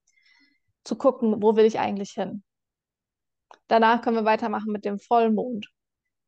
[0.83, 2.43] Zu gucken, wo will ich eigentlich hin.
[3.67, 5.67] Danach können wir weitermachen mit dem Vollmond.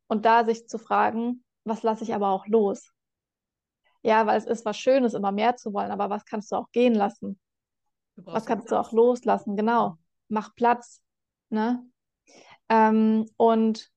[0.08, 2.90] Und da sich zu fragen, was lasse ich aber auch los?
[4.02, 6.70] Ja, weil es ist was Schönes, immer mehr zu wollen, aber was kannst du auch
[6.72, 7.38] gehen lassen?
[8.16, 9.56] Was kannst du auch loslassen?
[9.56, 9.96] Genau.
[10.28, 11.02] Mach Platz.
[11.50, 11.84] Ne?
[12.68, 13.90] Ähm, und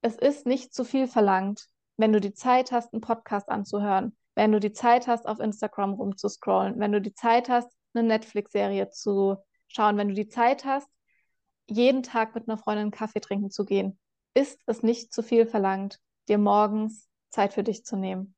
[0.00, 4.52] es ist nicht zu viel verlangt, wenn du die Zeit hast, einen Podcast anzuhören, wenn
[4.52, 9.36] du die Zeit hast, auf Instagram rumzuscrollen, wenn du die Zeit hast, eine Netflix-Serie zu
[9.66, 10.88] schauen, wenn du die Zeit hast,
[11.66, 13.98] jeden Tag mit einer Freundin einen Kaffee trinken zu gehen,
[14.34, 18.34] ist es nicht zu viel verlangt, dir morgens Zeit für dich zu nehmen.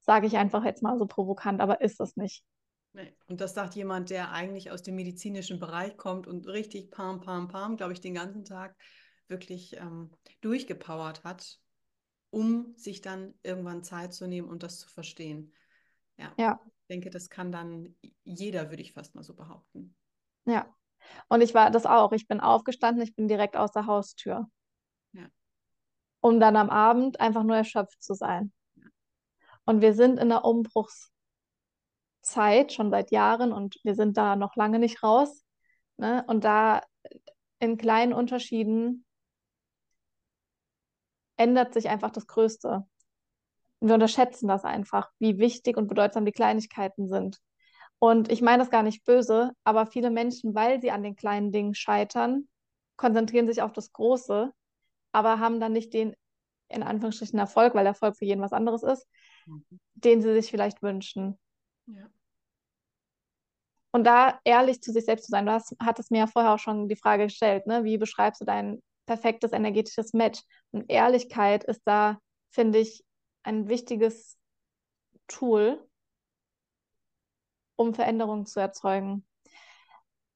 [0.00, 2.44] Sage ich einfach jetzt mal so provokant, aber ist es nicht.
[2.92, 3.14] Nee.
[3.28, 7.48] Und das sagt jemand, der eigentlich aus dem medizinischen Bereich kommt und richtig pam, pam,
[7.48, 8.74] pam, glaube ich, den ganzen Tag
[9.28, 10.10] wirklich ähm,
[10.40, 11.58] durchgepowert hat,
[12.30, 15.52] um sich dann irgendwann Zeit zu nehmen und das zu verstehen.
[16.18, 16.32] Ja.
[16.38, 16.60] Ja.
[16.64, 19.96] Ich denke, das kann dann jeder, würde ich fast mal so behaupten.
[20.44, 20.72] Ja.
[21.28, 22.12] Und ich war das auch.
[22.12, 24.48] Ich bin aufgestanden, ich bin direkt aus der Haustür.
[25.12, 25.28] Ja.
[26.20, 28.52] Um dann am Abend einfach nur erschöpft zu sein.
[29.64, 31.10] Und wir sind in der Umbruchszeit
[32.72, 35.44] schon seit Jahren und wir sind da noch lange nicht raus.
[35.96, 36.24] Ne?
[36.28, 36.82] Und da
[37.58, 39.05] in kleinen Unterschieden
[41.36, 42.86] ändert sich einfach das Größte.
[43.80, 47.40] Und wir unterschätzen das einfach, wie wichtig und bedeutsam die Kleinigkeiten sind.
[47.98, 51.52] Und ich meine das gar nicht böse, aber viele Menschen, weil sie an den kleinen
[51.52, 52.48] Dingen scheitern,
[52.96, 54.52] konzentrieren sich auf das Große,
[55.12, 56.14] aber haben dann nicht den,
[56.68, 59.06] in Anführungsstrichen, Erfolg, weil Erfolg für jeden was anderes ist,
[59.46, 59.64] mhm.
[59.94, 61.38] den sie sich vielleicht wünschen.
[61.86, 62.06] Ja.
[63.92, 66.58] Und da ehrlich zu sich selbst zu sein, du hast, hattest mir ja vorher auch
[66.58, 67.84] schon die Frage gestellt, ne?
[67.84, 70.42] wie beschreibst du dein perfektes energetisches Match?
[70.72, 72.18] Und Ehrlichkeit ist da,
[72.50, 73.04] finde ich,
[73.42, 74.38] ein wichtiges
[75.28, 75.84] Tool,
[77.76, 79.26] um Veränderungen zu erzeugen.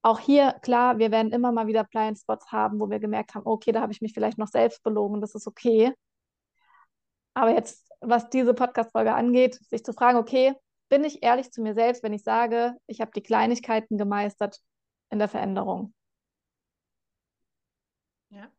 [0.02, 3.72] Auch hier, klar, wir werden immer mal wieder Blindspots haben, wo wir gemerkt haben, okay,
[3.72, 5.92] da habe ich mich vielleicht noch selbst belogen, das ist okay.
[7.34, 10.54] Aber jetzt, was diese Podcast-Folge angeht, sich zu fragen, okay,
[10.88, 14.58] bin ich ehrlich zu mir selbst, wenn ich sage, ich habe die Kleinigkeiten gemeistert
[15.10, 15.94] in der Veränderung?
[18.30, 18.50] Ja.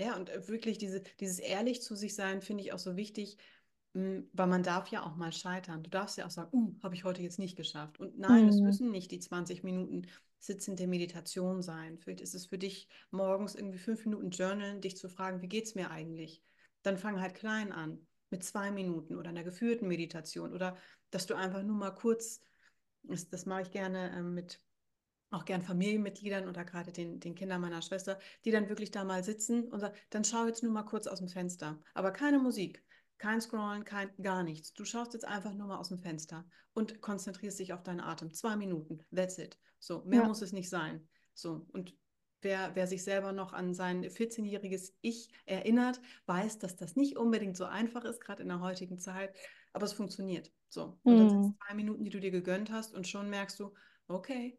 [0.00, 3.36] Ja, und äh, wirklich diese, dieses ehrlich zu sich sein, finde ich auch so wichtig,
[3.94, 5.82] hm, weil man darf ja auch mal scheitern.
[5.82, 8.00] Du darfst ja auch sagen, uh, habe ich heute jetzt nicht geschafft.
[8.00, 8.48] Und nein, mhm.
[8.48, 10.06] es müssen nicht die 20 Minuten
[10.38, 11.98] sitzende Meditation sein.
[11.98, 15.66] Vielleicht ist es für dich morgens irgendwie fünf Minuten Journalen, dich zu fragen, wie geht
[15.66, 16.42] es mir eigentlich?
[16.82, 20.54] Dann fang halt klein an, mit zwei Minuten oder einer geführten Meditation.
[20.54, 20.78] Oder
[21.10, 22.40] dass du einfach nur mal kurz,
[23.02, 24.60] das, das mache ich gerne äh, mit
[25.30, 29.22] auch gern Familienmitgliedern oder gerade den, den Kindern meiner Schwester, die dann wirklich da mal
[29.24, 31.80] sitzen und sagen, dann schau jetzt nur mal kurz aus dem Fenster.
[31.94, 32.84] Aber keine Musik.
[33.18, 34.72] Kein Scrollen, kein gar nichts.
[34.72, 38.32] Du schaust jetzt einfach nur mal aus dem Fenster und konzentrierst dich auf deinen Atem.
[38.32, 39.58] Zwei Minuten, that's it.
[39.78, 40.26] So, mehr ja.
[40.26, 41.06] muss es nicht sein.
[41.34, 41.94] So, und
[42.40, 47.58] wer, wer sich selber noch an sein 14-jähriges Ich erinnert, weiß, dass das nicht unbedingt
[47.58, 49.36] so einfach ist, gerade in der heutigen Zeit,
[49.74, 50.50] aber es funktioniert.
[50.70, 51.18] So, und mhm.
[51.18, 53.74] dann sind es zwei Minuten, die du dir gegönnt hast und schon merkst du,
[54.08, 54.58] okay,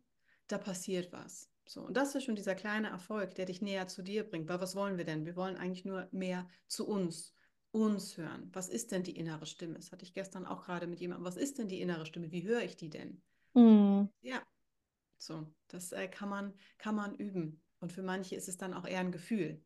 [0.52, 1.50] da passiert was.
[1.68, 4.50] So, und das ist schon dieser kleine Erfolg, der dich näher zu dir bringt.
[4.50, 5.26] Weil was wollen wir denn?
[5.26, 7.36] Wir wollen eigentlich nur mehr zu uns
[7.72, 8.50] uns hören.
[8.52, 9.76] Was ist denn die innere Stimme?
[9.76, 11.26] Das hatte ich gestern auch gerade mit jemandem.
[11.26, 12.32] Was ist denn die innere Stimme?
[12.32, 13.22] Wie höre ich die denn?
[13.54, 14.10] Mhm.
[14.22, 14.42] Ja,
[15.18, 17.62] so, das äh, kann, man, kann man üben.
[17.80, 19.64] Und für manche ist es dann auch eher ein Gefühl.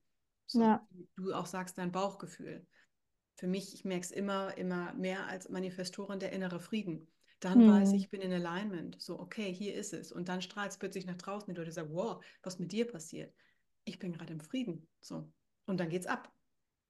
[0.47, 0.87] So, ja.
[1.15, 2.67] Du auch sagst dein Bauchgefühl.
[3.35, 7.07] Für mich, ich merke es immer, immer mehr als Manifestorin der innere Frieden.
[7.45, 7.73] Dann mhm.
[7.73, 8.99] weiß ich, ich bin in Alignment.
[8.99, 10.11] So, okay, hier ist es.
[10.11, 11.53] Und dann strahlt es plötzlich nach draußen.
[11.53, 13.35] Die Leute sagen, wow, was mit dir passiert?
[13.83, 14.87] Ich bin gerade im Frieden.
[14.99, 15.31] So.
[15.67, 16.33] Und dann geht's ab.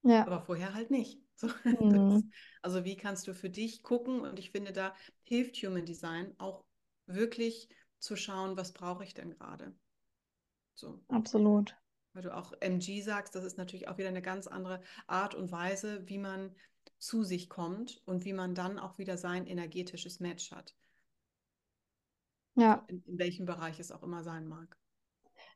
[0.04, 0.26] Ja.
[0.26, 1.22] Aber vorher halt nicht.
[1.38, 2.32] So, mhm.
[2.62, 4.22] also wie kannst du für dich gucken?
[4.22, 6.64] Und ich finde, da hilft Human Design auch
[7.08, 7.68] wirklich
[8.00, 9.76] zu schauen, was brauche ich denn gerade.
[10.76, 11.04] So.
[11.10, 11.76] Absolut.
[12.14, 15.52] Weil du auch MG sagst, das ist natürlich auch wieder eine ganz andere Art und
[15.52, 16.56] Weise, wie man
[16.98, 20.76] zu sich kommt und wie man dann auch wieder sein energetisches Match hat.
[22.56, 22.86] Ja.
[22.88, 24.78] In, in welchem Bereich es auch immer sein mag.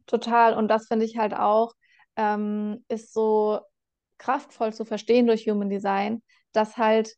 [0.06, 0.56] Total.
[0.56, 1.73] Und das finde ich halt auch,
[2.15, 3.62] ähm, ist so
[4.17, 6.21] kraftvoll zu verstehen durch Human Design,
[6.52, 7.15] dass halt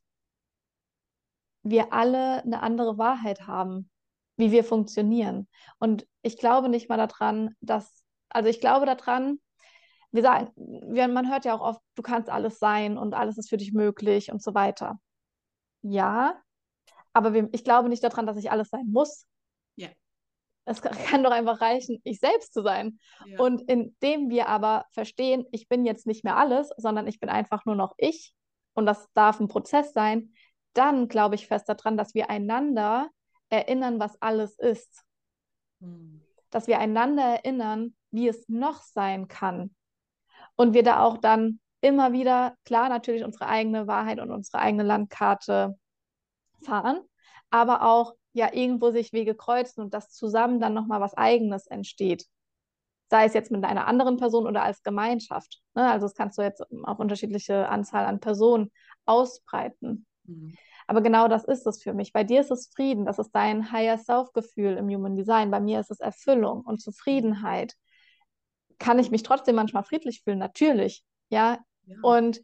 [1.64, 3.90] wir alle eine andere Wahrheit haben,
[4.38, 5.48] wie wir funktionieren.
[5.80, 9.40] Und ich glaube nicht mal daran, dass, also ich glaube daran,
[10.12, 13.50] wir sagen, wir, man hört ja auch oft, du kannst alles sein und alles ist
[13.50, 15.00] für dich möglich und so weiter.
[15.82, 16.42] Ja,
[17.14, 19.26] aber wir, ich glaube nicht daran, dass ich alles sein muss.
[19.76, 19.90] Ja
[20.66, 23.00] es kann doch einfach reichen, ich selbst zu sein.
[23.26, 23.40] Ja.
[23.40, 27.66] Und indem wir aber verstehen, ich bin jetzt nicht mehr alles, sondern ich bin einfach
[27.66, 28.34] nur noch ich
[28.74, 30.34] und das darf ein Prozess sein,
[30.74, 33.10] dann glaube ich fest daran, dass wir einander
[33.50, 35.04] erinnern, was alles ist.
[35.82, 36.22] Hm.
[36.50, 39.76] Dass wir einander erinnern, wie es noch sein kann.
[40.56, 44.84] Und wir da auch dann immer wieder, klar, natürlich unsere eigene Wahrheit und unsere eigene
[44.84, 45.76] Landkarte
[46.64, 47.02] fahren,
[47.50, 52.26] aber auch ja irgendwo sich Wege kreuzen und dass zusammen dann nochmal was Eigenes entsteht.
[53.10, 55.62] Sei es jetzt mit einer anderen Person oder als Gemeinschaft.
[55.74, 55.90] Ne?
[55.90, 58.72] Also das kannst du jetzt auf unterschiedliche Anzahl an Personen
[59.06, 60.06] ausbreiten.
[60.24, 60.56] Mhm.
[60.88, 62.14] Aber genau das ist es für mich.
[62.14, 65.52] Bei dir ist es Frieden, das ist dein Higher Self-Gefühl im Human Design.
[65.52, 67.76] Bei mir ist es Erfüllung und Zufriedenheit.
[68.82, 70.40] Kann ich mich trotzdem manchmal friedlich fühlen?
[70.40, 71.04] Natürlich.
[71.30, 71.60] Ja.
[71.86, 71.96] ja.
[72.02, 72.42] Und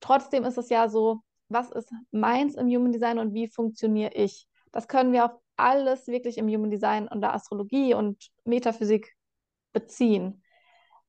[0.00, 4.46] trotzdem ist es ja so, was ist meins im Human Design und wie funktioniere ich.
[4.70, 9.16] Das können wir auf alles wirklich im Human Design und der Astrologie und Metaphysik
[9.72, 10.42] beziehen.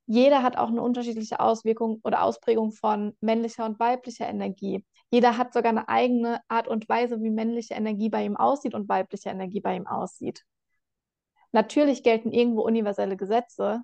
[0.05, 4.85] Jeder hat auch eine unterschiedliche Auswirkung oder Ausprägung von männlicher und weiblicher Energie.
[5.11, 8.87] Jeder hat sogar eine eigene Art und Weise, wie männliche Energie bei ihm aussieht und
[8.87, 10.45] weibliche Energie bei ihm aussieht.
[11.51, 13.81] Natürlich gelten irgendwo universelle Gesetze,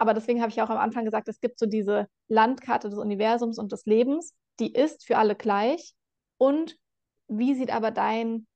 [0.00, 3.58] aber deswegen habe ich auch am Anfang gesagt, es gibt so diese Landkarte des Universums
[3.58, 5.94] und des Lebens, die ist für alle gleich.
[6.38, 6.78] Und
[7.28, 8.46] wie sieht aber dein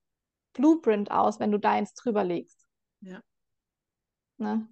[0.54, 2.66] Blueprint aus, wenn du deins drüber legst?
[3.02, 3.20] Ja.
[4.38, 4.66] Ne?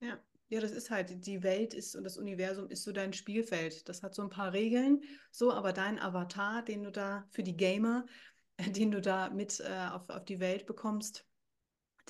[0.00, 0.18] Ja.
[0.50, 3.88] Ja, das ist halt, die Welt ist und das Universum ist so dein Spielfeld.
[3.88, 7.56] Das hat so ein paar Regeln, so, aber dein Avatar, den du da für die
[7.56, 8.04] Gamer,
[8.60, 11.26] den du da mit äh, auf, auf die Welt bekommst,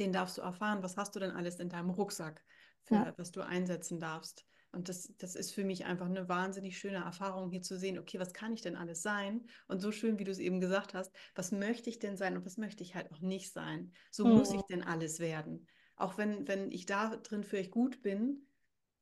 [0.01, 0.83] den darfst du erfahren.
[0.83, 2.45] Was hast du denn alles in deinem Rucksack,
[2.85, 3.15] für, ja.
[3.17, 4.45] was du einsetzen darfst?
[4.73, 8.19] Und das, das ist für mich einfach eine wahnsinnig schöne Erfahrung, hier zu sehen, okay,
[8.19, 9.47] was kann ich denn alles sein?
[9.69, 12.47] Und so schön, wie du es eben gesagt hast, was möchte ich denn sein und
[12.47, 13.93] was möchte ich halt auch nicht sein?
[14.11, 14.33] So mhm.
[14.33, 15.67] muss ich denn alles werden?
[15.97, 18.47] Auch wenn, wenn ich da drin für euch gut bin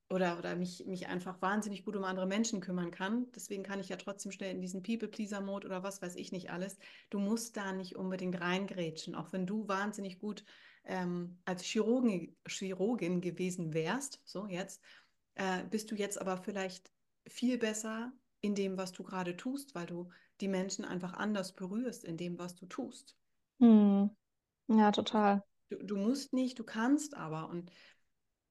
[0.09, 3.89] oder, oder mich, mich einfach wahnsinnig gut um andere Menschen kümmern kann, deswegen kann ich
[3.89, 6.79] ja trotzdem schnell in diesen People-Pleaser-Mode oder was weiß ich nicht alles.
[7.11, 10.45] Du musst da nicht unbedingt reingrätschen, auch wenn du wahnsinnig gut
[10.85, 14.83] ähm, als Chirurgin, Chirurgin gewesen wärst, so jetzt,
[15.35, 16.93] äh, bist du jetzt aber vielleicht
[17.27, 22.05] viel besser in dem, was du gerade tust, weil du die Menschen einfach anders berührst
[22.05, 23.17] in dem, was du tust.
[23.59, 24.11] Hm.
[24.69, 25.45] Ja, total.
[25.69, 27.71] Du, du, musst nicht, du kannst aber und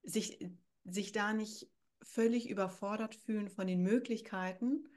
[0.04, 0.46] sich,
[0.86, 1.70] sich da nicht
[2.02, 4.88] völlig überfordert fühlen von den Möglichkeiten,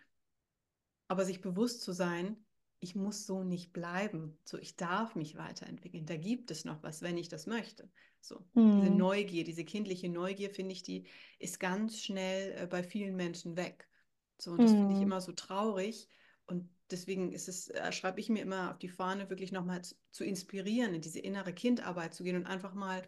[1.08, 2.44] aber sich bewusst zu sein,
[2.82, 4.36] ich muss so nicht bleiben.
[4.44, 6.04] So, ich darf mich weiterentwickeln.
[6.04, 7.88] Da gibt es noch was, wenn ich das möchte.
[8.20, 8.80] So, mhm.
[8.80, 11.06] diese Neugier, diese kindliche Neugier, finde ich, die
[11.38, 13.88] ist ganz schnell äh, bei vielen Menschen weg.
[14.36, 14.78] So, und das mhm.
[14.78, 16.08] finde ich immer so traurig.
[16.46, 19.94] Und deswegen ist es, äh, schreibe ich mir immer auf die Fahne, wirklich nochmal zu,
[20.10, 23.02] zu inspirieren, in diese innere Kindarbeit zu gehen und einfach mal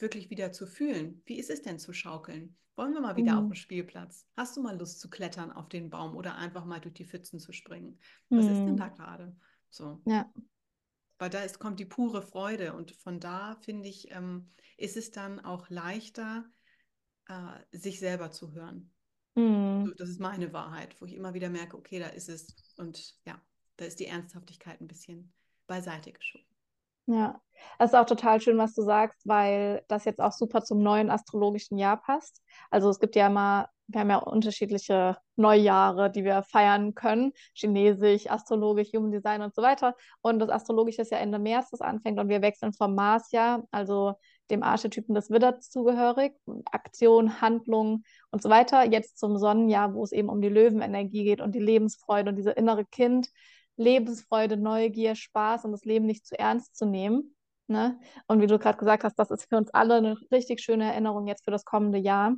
[0.00, 1.22] wirklich wieder zu fühlen.
[1.26, 2.56] Wie ist es denn zu schaukeln?
[2.76, 3.38] Wollen wir mal wieder mhm.
[3.38, 4.26] auf den Spielplatz?
[4.36, 7.38] Hast du mal Lust zu klettern auf den Baum oder einfach mal durch die Pfützen
[7.38, 7.98] zu springen?
[8.28, 8.50] Was mhm.
[8.50, 8.76] ist denn mhm.
[8.76, 9.36] da gerade?
[9.68, 10.00] So.
[10.06, 10.32] Ja.
[11.18, 15.10] Weil da ist, kommt die pure Freude und von da, finde ich, ähm, ist es
[15.10, 16.46] dann auch leichter,
[17.28, 18.90] äh, sich selber zu hören.
[19.34, 19.86] Mhm.
[19.86, 23.18] So, das ist meine Wahrheit, wo ich immer wieder merke, okay, da ist es und
[23.26, 23.40] ja,
[23.76, 25.32] da ist die Ernsthaftigkeit ein bisschen
[25.66, 26.49] beiseite geschoben.
[27.06, 27.40] Ja,
[27.78, 31.10] das ist auch total schön, was du sagst, weil das jetzt auch super zum neuen
[31.10, 32.42] astrologischen Jahr passt.
[32.70, 37.32] Also es gibt ja immer, wir haben ja unterschiedliche Neujahre, die wir feiern können.
[37.54, 39.96] Chinesisch, astrologisch, Human Design und so weiter.
[40.22, 44.14] Und das astrologische ist ja Ende März, das anfängt und wir wechseln vom Marsjahr, also
[44.50, 46.34] dem Archetypen des Widders zugehörig,
[46.70, 51.40] Aktion, Handlung und so weiter, jetzt zum Sonnenjahr, wo es eben um die Löwenenergie geht
[51.40, 53.28] und die Lebensfreude und diese innere Kind,
[53.80, 57.34] Lebensfreude, Neugier, Spaß und das Leben nicht zu ernst zu nehmen.
[57.66, 57.98] Ne?
[58.26, 61.26] Und wie du gerade gesagt hast, das ist für uns alle eine richtig schöne Erinnerung
[61.26, 62.34] jetzt für das kommende Jahr.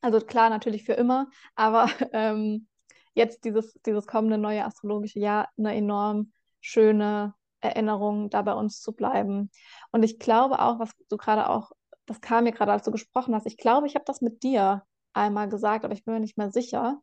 [0.00, 2.66] Also klar, natürlich für immer, aber ähm,
[3.14, 8.92] jetzt dieses, dieses kommende neue astrologische Jahr eine enorm schöne Erinnerung, da bei uns zu
[8.92, 9.50] bleiben.
[9.92, 11.70] Und ich glaube auch, was du gerade auch,
[12.06, 14.82] das kam mir gerade, als du gesprochen hast, ich glaube, ich habe das mit dir
[15.12, 17.00] einmal gesagt, aber ich bin mir nicht mehr sicher,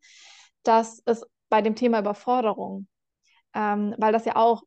[0.63, 2.87] dass es bei dem Thema Überforderung
[3.53, 4.63] ähm, weil das ja auch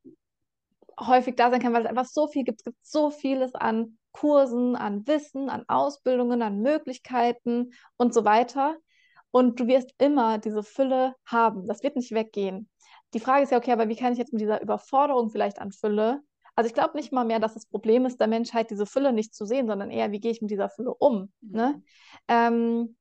[0.98, 2.60] häufig da sein kann, weil es einfach so viel gibt.
[2.60, 8.76] Es gibt so vieles an Kursen, an Wissen, an Ausbildungen, an Möglichkeiten und so weiter.
[9.30, 11.66] Und du wirst immer diese Fülle haben.
[11.66, 12.68] Das wird nicht weggehen.
[13.14, 15.72] Die Frage ist ja, okay, aber wie kann ich jetzt mit dieser Überforderung vielleicht an
[15.72, 16.20] Fülle?
[16.56, 19.34] Also ich glaube nicht mal mehr, dass das Problem ist der Menschheit, diese Fülle nicht
[19.34, 21.32] zu sehen, sondern eher, wie gehe ich mit dieser Fülle um?
[21.40, 21.50] Mhm.
[21.50, 21.82] Ne?
[22.28, 22.96] Ähm,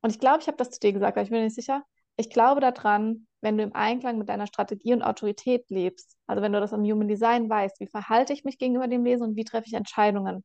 [0.00, 1.84] und ich glaube, ich habe das zu dir gesagt, aber ich bin mir nicht sicher.
[2.16, 6.52] Ich glaube daran, wenn du im Einklang mit deiner Strategie und Autorität lebst, also wenn
[6.52, 9.44] du das im Human Design weißt, wie verhalte ich mich gegenüber dem Lesen und wie
[9.44, 10.44] treffe ich Entscheidungen,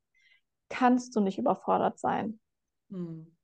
[0.69, 2.39] kannst du nicht überfordert sein.
[2.89, 3.35] Hm.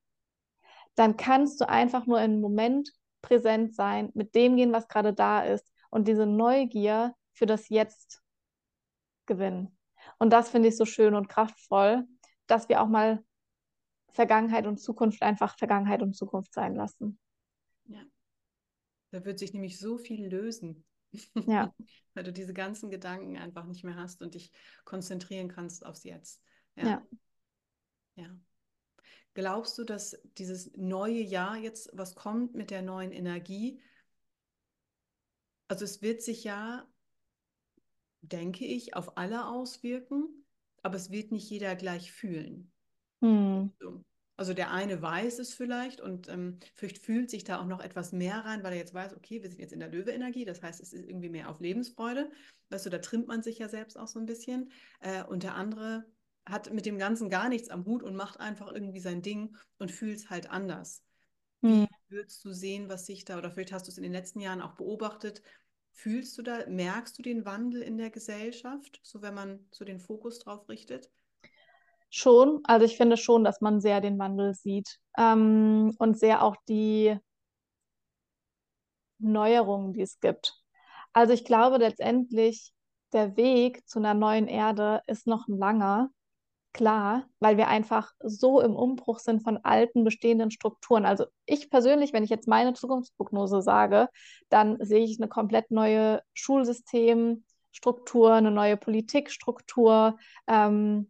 [0.95, 5.43] Dann kannst du einfach nur im Moment präsent sein, mit dem gehen, was gerade da
[5.43, 8.21] ist und diese Neugier für das Jetzt
[9.25, 9.77] gewinnen.
[10.19, 12.03] Und das finde ich so schön und kraftvoll,
[12.47, 13.23] dass wir auch mal
[14.11, 17.19] Vergangenheit und Zukunft einfach Vergangenheit und Zukunft sein lassen.
[19.13, 20.83] Da wird sich nämlich so viel lösen.
[21.45, 21.71] Ja.
[22.15, 24.51] Weil du diese ganzen Gedanken einfach nicht mehr hast und dich
[24.85, 26.41] konzentrieren kannst aufs Jetzt.
[26.75, 26.83] Ja.
[26.87, 27.07] ja.
[28.15, 28.39] ja.
[29.35, 33.79] Glaubst du, dass dieses neue Jahr jetzt, was kommt mit der neuen Energie,
[35.67, 36.91] also es wird sich ja,
[38.21, 40.43] denke ich, auf alle auswirken,
[40.81, 42.71] aber es wird nicht jeder gleich fühlen.
[43.21, 43.71] Hm.
[43.79, 44.03] So.
[44.35, 48.11] Also der eine weiß es vielleicht und ähm, vielleicht fühlt sich da auch noch etwas
[48.13, 50.81] mehr rein, weil er jetzt weiß, okay, wir sind jetzt in der Löwe-Energie, das heißt,
[50.81, 52.31] es ist irgendwie mehr auf Lebensfreude.
[52.69, 54.71] Weißt du, da trimmt man sich ja selbst auch so ein bisschen.
[55.01, 56.05] Äh, und der andere
[56.45, 59.91] hat mit dem Ganzen gar nichts am Hut und macht einfach irgendwie sein Ding und
[59.91, 61.03] fühlt es halt anders.
[61.61, 61.87] Wie hm.
[62.09, 64.61] würdest du sehen, was sich da, oder vielleicht hast du es in den letzten Jahren
[64.61, 65.43] auch beobachtet,
[65.91, 69.99] fühlst du da, merkst du den Wandel in der Gesellschaft, so wenn man so den
[69.99, 71.11] Fokus drauf richtet?
[72.15, 76.55] Schon, also ich finde schon, dass man sehr den Wandel sieht ähm, und sehr auch
[76.69, 77.17] die
[79.17, 80.61] Neuerungen, die es gibt.
[81.11, 82.71] Also ich glaube letztendlich,
[83.13, 86.11] der Weg zu einer neuen Erde ist noch ein langer,
[86.71, 91.07] klar, weil wir einfach so im Umbruch sind von alten bestehenden Strukturen.
[91.07, 94.07] Also ich persönlich, wenn ich jetzt meine Zukunftsprognose sage,
[94.49, 101.09] dann sehe ich eine komplett neue Schulsystemstruktur, eine neue Politikstruktur, ähm,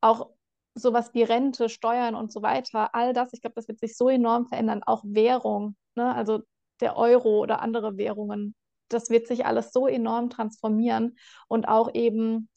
[0.00, 0.33] auch
[0.74, 4.08] sowas wie Rente, Steuern und so weiter, all das, ich glaube, das wird sich so
[4.08, 6.14] enorm verändern, auch Währung, ne?
[6.14, 6.40] also
[6.80, 8.54] der Euro oder andere Währungen,
[8.88, 11.16] das wird sich alles so enorm transformieren
[11.48, 12.48] und auch eben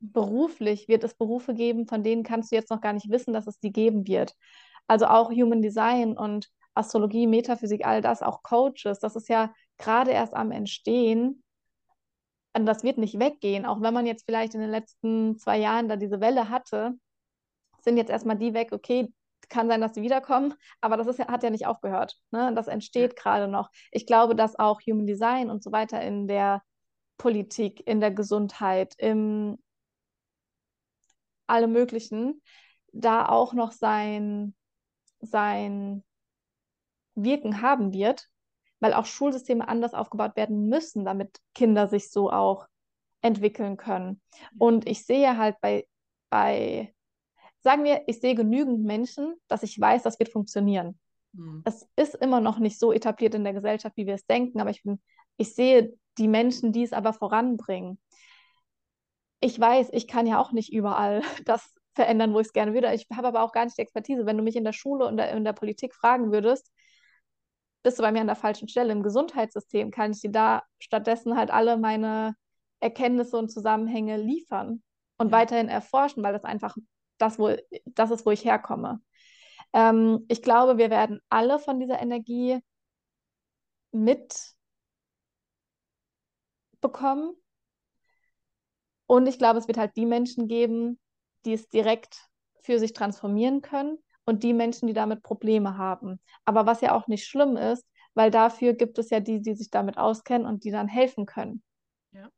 [0.00, 3.46] beruflich wird es Berufe geben, von denen kannst du jetzt noch gar nicht wissen, dass
[3.46, 4.34] es die geben wird.
[4.86, 10.10] Also auch Human Design und Astrologie, Metaphysik, all das, auch Coaches, das ist ja gerade
[10.10, 11.42] erst am Entstehen.
[12.54, 15.88] Und das wird nicht weggehen, auch wenn man jetzt vielleicht in den letzten zwei Jahren
[15.88, 16.94] da diese Welle hatte,
[17.86, 19.12] sind jetzt erstmal die weg, okay,
[19.48, 22.16] kann sein, dass sie wiederkommen, aber das ist, hat ja nicht aufgehört.
[22.32, 22.52] Ne?
[22.54, 23.22] Das entsteht ja.
[23.22, 23.70] gerade noch.
[23.92, 26.62] Ich glaube, dass auch Human Design und so weiter in der
[27.16, 29.58] Politik, in der Gesundheit, im
[31.46, 32.42] alle möglichen,
[32.92, 34.54] da auch noch sein,
[35.20, 36.02] sein
[37.14, 38.28] Wirken haben wird,
[38.80, 42.66] weil auch Schulsysteme anders aufgebaut werden müssen, damit Kinder sich so auch
[43.22, 44.20] entwickeln können.
[44.58, 45.86] Und ich sehe halt bei,
[46.30, 46.95] bei
[47.66, 51.00] sagen wir, ich sehe genügend Menschen, dass ich weiß, das wird funktionieren.
[51.32, 51.62] Mhm.
[51.64, 54.70] Es ist immer noch nicht so etabliert in der Gesellschaft, wie wir es denken, aber
[54.70, 55.02] ich, bin,
[55.36, 57.98] ich sehe die Menschen, die es aber voranbringen.
[59.40, 62.94] Ich weiß, ich kann ja auch nicht überall das verändern, wo ich es gerne würde.
[62.94, 64.26] Ich habe aber auch gar nicht die Expertise.
[64.26, 66.70] Wenn du mich in der Schule und in der Politik fragen würdest,
[67.82, 68.92] bist du bei mir an der falschen Stelle.
[68.92, 72.36] Im Gesundheitssystem kann ich dir da stattdessen halt alle meine
[72.78, 74.84] Erkenntnisse und Zusammenhänge liefern
[75.18, 76.76] und weiterhin erforschen, weil das einfach
[77.18, 77.54] das, wo,
[77.86, 79.00] das ist, wo ich herkomme.
[79.72, 82.60] Ähm, ich glaube, wir werden alle von dieser Energie
[83.92, 84.56] mitbekommen.
[89.06, 90.98] Und ich glaube, es wird halt die Menschen geben,
[91.44, 92.28] die es direkt
[92.62, 96.20] für sich transformieren können und die Menschen, die damit Probleme haben.
[96.44, 99.70] Aber was ja auch nicht schlimm ist, weil dafür gibt es ja die, die sich
[99.70, 101.62] damit auskennen und die dann helfen können.
[102.12, 102.28] Ja.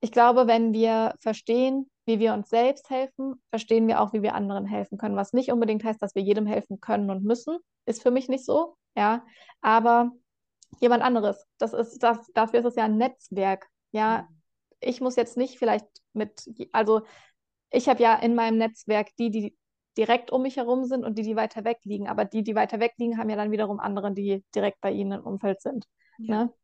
[0.00, 4.34] Ich glaube, wenn wir verstehen, wie wir uns selbst helfen, verstehen wir auch, wie wir
[4.34, 5.14] anderen helfen können.
[5.14, 8.44] Was nicht unbedingt heißt, dass wir jedem helfen können und müssen, ist für mich nicht
[8.44, 9.24] so, ja.
[9.60, 10.10] Aber
[10.80, 14.22] jemand anderes, das ist das, dafür ist es ja ein Netzwerk, ja.
[14.22, 14.34] Mhm.
[14.80, 17.02] Ich muss jetzt nicht vielleicht mit, also
[17.70, 19.58] ich habe ja in meinem Netzwerk die, die
[19.98, 22.08] direkt um mich herum sind und die, die weiter weg liegen.
[22.08, 25.12] Aber die, die weiter weg liegen, haben ja dann wiederum andere, die direkt bei ihnen
[25.12, 25.84] im Umfeld sind.
[26.18, 26.44] Ja.
[26.44, 26.54] Ne?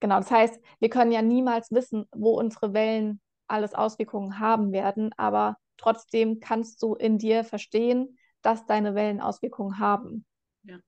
[0.00, 5.12] Genau, das heißt, wir können ja niemals wissen, wo unsere Wellen alles Auswirkungen haben werden,
[5.16, 10.24] aber trotzdem kannst du in dir verstehen, dass deine Wellen Auswirkungen haben.
[10.62, 10.78] Ja.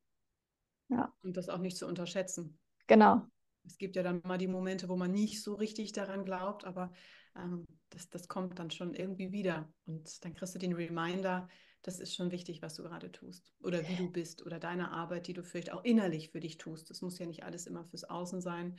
[0.88, 1.12] ja.
[1.22, 2.58] Und das auch nicht zu unterschätzen.
[2.86, 3.22] Genau.
[3.64, 6.92] Es gibt ja dann mal die Momente, wo man nicht so richtig daran glaubt, aber
[7.36, 9.70] ähm, das, das kommt dann schon irgendwie wieder.
[9.86, 11.48] Und dann kriegst du den Reminder,
[11.82, 15.26] das ist schon wichtig, was du gerade tust oder wie du bist oder deine Arbeit,
[15.26, 16.90] die du vielleicht auch innerlich für dich tust.
[16.90, 18.78] Das muss ja nicht alles immer fürs Außen sein,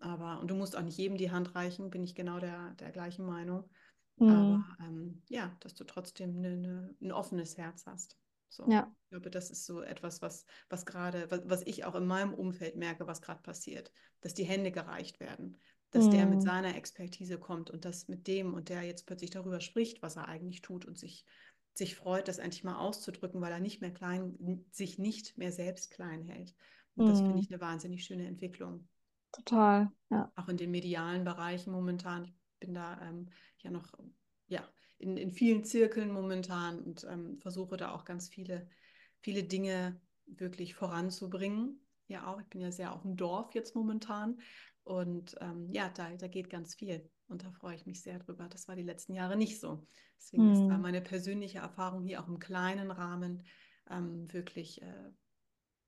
[0.00, 2.90] aber, und du musst auch nicht jedem die Hand reichen, bin ich genau der, der
[2.90, 3.68] gleichen Meinung.
[4.16, 4.28] Mhm.
[4.28, 8.18] Aber ähm, ja, dass du trotzdem ne, ne, ein offenes Herz hast.
[8.48, 8.68] So.
[8.68, 8.92] Ja.
[9.04, 12.34] Ich glaube, das ist so etwas, was, was gerade, was, was ich auch in meinem
[12.34, 15.58] Umfeld merke, was gerade passiert, dass die Hände gereicht werden,
[15.90, 16.10] dass mhm.
[16.10, 16.44] der mit mhm.
[16.44, 20.28] seiner Expertise kommt und das mit dem und der jetzt plötzlich darüber spricht, was er
[20.28, 21.24] eigentlich tut und sich,
[21.74, 25.90] sich freut, das endlich mal auszudrücken, weil er nicht mehr klein, sich nicht mehr selbst
[25.90, 26.54] klein hält.
[26.96, 27.10] Und mhm.
[27.10, 27.40] das finde mhm.
[27.40, 28.88] ich eine wahnsinnig schöne Entwicklung.
[29.32, 30.32] Total, ja.
[30.36, 32.24] Auch in den medialen Bereichen momentan.
[32.24, 33.28] Ich bin da ähm,
[33.58, 33.92] ja noch
[34.48, 34.68] ja,
[34.98, 38.68] in, in vielen Zirkeln momentan und ähm, versuche da auch ganz viele,
[39.20, 41.80] viele Dinge wirklich voranzubringen.
[42.08, 42.40] Ja, auch.
[42.40, 44.40] Ich bin ja sehr auf dem Dorf jetzt momentan.
[44.82, 47.08] Und ähm, ja, da, da geht ganz viel.
[47.28, 48.48] Und da freue ich mich sehr drüber.
[48.48, 49.86] Das war die letzten Jahre nicht so.
[50.18, 50.52] Deswegen hm.
[50.52, 50.82] ist da hm.
[50.82, 53.44] meine persönliche Erfahrung hier auch im kleinen Rahmen
[53.88, 55.10] ähm, wirklich äh,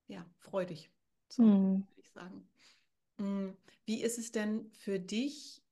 [0.06, 0.92] ja, freudig,
[1.28, 1.86] so hm.
[1.88, 2.48] würde ich sagen.
[3.18, 5.62] Hm, wie ist es denn für dich?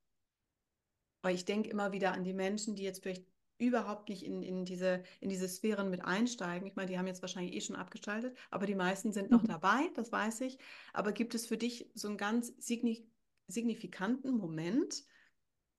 [1.23, 3.27] Weil ich denke immer wieder an die Menschen, die jetzt vielleicht
[3.59, 6.67] überhaupt nicht in, in, diese, in diese Sphären mit einsteigen.
[6.67, 9.49] Ich meine, die haben jetzt wahrscheinlich eh schon abgeschaltet, aber die meisten sind noch mhm.
[9.49, 10.59] dabei, das weiß ich.
[10.95, 15.05] Aber gibt es für dich so einen ganz signifikanten Moment,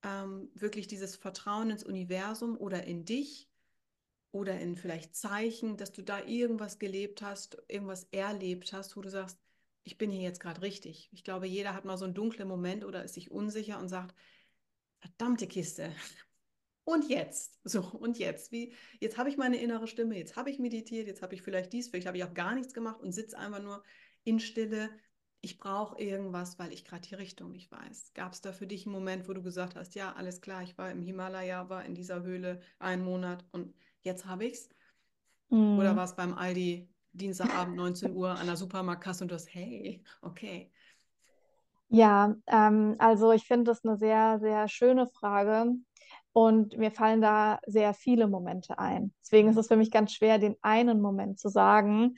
[0.04, 3.50] ähm, wirklich dieses Vertrauen ins Universum oder in dich
[4.32, 9.10] oder in vielleicht Zeichen, dass du da irgendwas gelebt hast, irgendwas erlebt hast, wo du
[9.10, 9.40] sagst,
[9.84, 11.10] ich bin hier jetzt gerade richtig.
[11.12, 14.16] Ich glaube, jeder hat mal so einen dunklen Moment oder ist sich unsicher und sagt,
[15.00, 15.92] verdammte Kiste.
[16.84, 20.58] Und jetzt, so, und jetzt, wie, jetzt habe ich meine innere Stimme, jetzt habe ich
[20.58, 23.38] meditiert, jetzt habe ich vielleicht dies, vielleicht habe ich auch gar nichts gemacht und sitze
[23.38, 23.84] einfach nur
[24.24, 24.90] in Stille.
[25.42, 28.14] Ich brauche irgendwas, weil ich gerade die Richtung nicht weiß.
[28.16, 30.76] Gab es da für dich einen Moment, wo du gesagt hast, ja, alles klar, ich
[30.80, 34.70] war im Himalaya, war in dieser Höhle einen Monat und jetzt habe ich es?
[35.50, 35.78] Mm.
[35.78, 40.04] Oder war es beim Aldi Dienstagabend 19 Uhr an der Supermarktkasse und du hast, hey,
[40.22, 40.72] okay.
[41.90, 45.74] Ja, ähm, also ich finde das eine sehr, sehr schöne Frage
[46.34, 49.14] und mir fallen da sehr viele Momente ein.
[49.22, 52.16] Deswegen ist es für mich ganz schwer, den einen Moment zu sagen.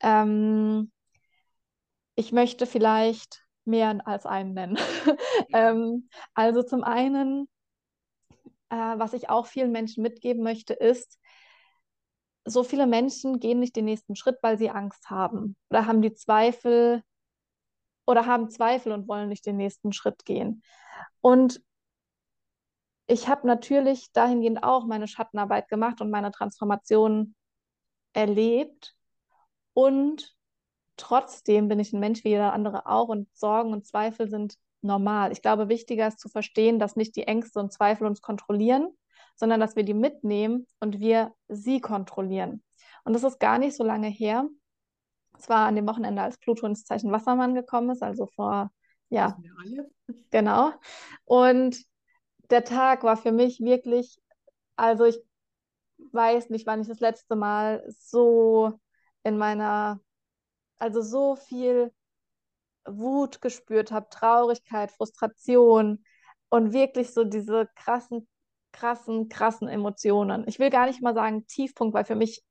[0.00, 0.92] Ähm,
[2.14, 4.78] ich möchte vielleicht mehr als einen nennen.
[5.52, 7.48] ähm, also zum einen,
[8.70, 11.18] äh, was ich auch vielen Menschen mitgeben möchte, ist,
[12.46, 16.14] so viele Menschen gehen nicht den nächsten Schritt, weil sie Angst haben oder haben die
[16.14, 17.02] Zweifel
[18.06, 20.62] oder haben Zweifel und wollen nicht den nächsten Schritt gehen.
[21.20, 21.60] Und
[23.08, 27.34] ich habe natürlich dahingehend auch meine Schattenarbeit gemacht und meine Transformation
[28.12, 28.96] erlebt.
[29.74, 30.34] Und
[30.96, 35.32] trotzdem bin ich ein Mensch wie jeder andere auch und Sorgen und Zweifel sind normal.
[35.32, 38.96] Ich glaube, wichtiger ist zu verstehen, dass nicht die Ängste und Zweifel uns kontrollieren,
[39.36, 42.62] sondern dass wir die mitnehmen und wir sie kontrollieren.
[43.04, 44.48] Und das ist gar nicht so lange her.
[45.38, 48.70] Es war an dem Wochenende, als Pluto ins Zeichen Wassermann gekommen ist, also vor,
[49.10, 49.36] ja,
[50.30, 50.72] genau.
[51.24, 51.84] Und
[52.50, 54.18] der Tag war für mich wirklich,
[54.76, 55.18] also ich
[56.12, 58.78] weiß nicht, wann ich das letzte Mal so
[59.22, 60.00] in meiner,
[60.78, 61.92] also so viel
[62.86, 66.04] Wut gespürt habe, Traurigkeit, Frustration
[66.48, 68.28] und wirklich so diese krassen
[68.76, 70.44] krassen, krassen Emotionen.
[70.46, 72.42] Ich will gar nicht mal sagen Tiefpunkt, weil für mich,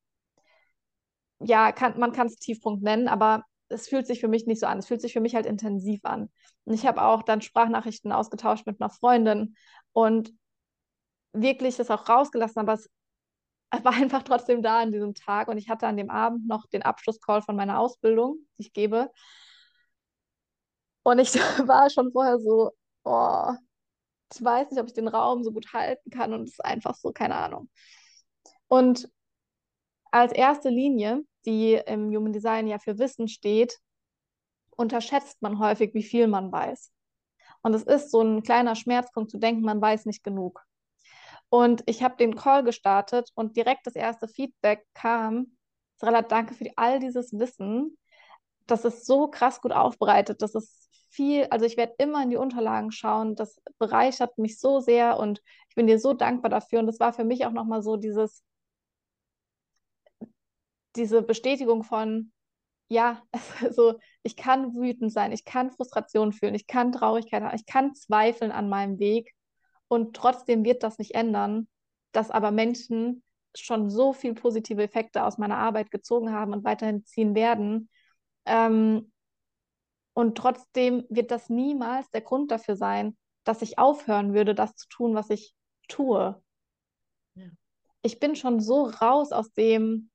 [1.39, 4.67] ja, kann, man kann es Tiefpunkt nennen, aber es fühlt sich für mich nicht so
[4.67, 4.79] an.
[4.79, 6.29] Es fühlt sich für mich halt intensiv an.
[6.65, 9.55] Und ich habe auch dann Sprachnachrichten ausgetauscht mit einer Freundin
[9.93, 10.31] und
[11.33, 12.89] wirklich das auch rausgelassen, aber es
[13.83, 16.83] war einfach trotzdem da an diesem Tag und ich hatte an dem Abend noch den
[16.83, 19.11] Abschlusscall von meiner Ausbildung, die ich gebe.
[21.03, 21.33] Und ich
[21.67, 22.71] war schon vorher so,
[23.03, 23.53] oh,
[24.35, 26.95] ich weiß nicht, ob ich den Raum so gut halten kann und es ist einfach
[26.95, 27.69] so, keine Ahnung.
[28.67, 29.09] Und
[30.11, 33.79] als erste Linie, die im Human Design ja für Wissen steht,
[34.71, 36.91] unterschätzt man häufig, wie viel man weiß.
[37.61, 40.63] Und es ist so ein kleiner Schmerzpunkt zu denken, man weiß nicht genug.
[41.49, 45.57] Und ich habe den Call gestartet und direkt das erste Feedback kam,
[45.97, 47.97] Sarella, danke für all dieses Wissen.
[48.67, 50.41] Das ist so krass gut aufbereitet.
[50.41, 50.84] Das ist
[51.15, 53.35] viel, also ich werde immer in die Unterlagen schauen.
[53.35, 56.79] Das bereichert mich so sehr und ich bin dir so dankbar dafür.
[56.79, 58.43] Und das war für mich auch nochmal so dieses,
[60.95, 62.31] diese Bestätigung von,
[62.89, 63.21] ja,
[63.61, 67.95] also ich kann wütend sein, ich kann Frustration fühlen, ich kann Traurigkeit haben, ich kann
[67.95, 69.33] zweifeln an meinem Weg
[69.87, 71.67] und trotzdem wird das nicht ändern,
[72.11, 73.23] dass aber Menschen
[73.55, 77.89] schon so viel positive Effekte aus meiner Arbeit gezogen haben und weiterhin ziehen werden.
[78.45, 79.11] Ähm,
[80.15, 84.87] und trotzdem wird das niemals der Grund dafür sein, dass ich aufhören würde, das zu
[84.87, 85.53] tun, was ich
[85.89, 86.41] tue.
[87.35, 87.47] Ja.
[88.01, 90.09] Ich bin schon so raus aus dem,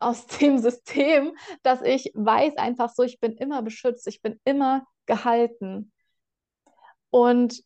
[0.00, 4.84] aus dem System, dass ich weiß einfach so, ich bin immer beschützt, ich bin immer
[5.06, 5.92] gehalten.
[7.10, 7.62] Und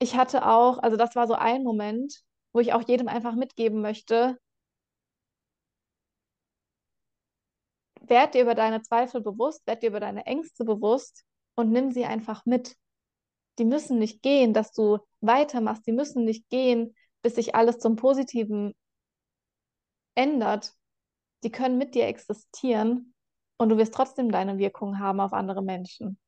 [0.00, 2.20] ich hatte auch, also das war so ein Moment,
[2.52, 4.38] wo ich auch jedem einfach mitgeben möchte,
[8.10, 12.04] werd dir über deine Zweifel bewusst, werd dir über deine Ängste bewusst und nimm sie
[12.04, 12.76] einfach mit.
[13.58, 15.86] Die müssen nicht gehen, dass du weitermachst.
[15.86, 18.74] Die müssen nicht gehen, bis sich alles zum Positiven
[20.14, 20.74] ändert.
[21.42, 23.14] Die können mit dir existieren
[23.56, 26.18] und du wirst trotzdem deine Wirkung haben auf andere Menschen.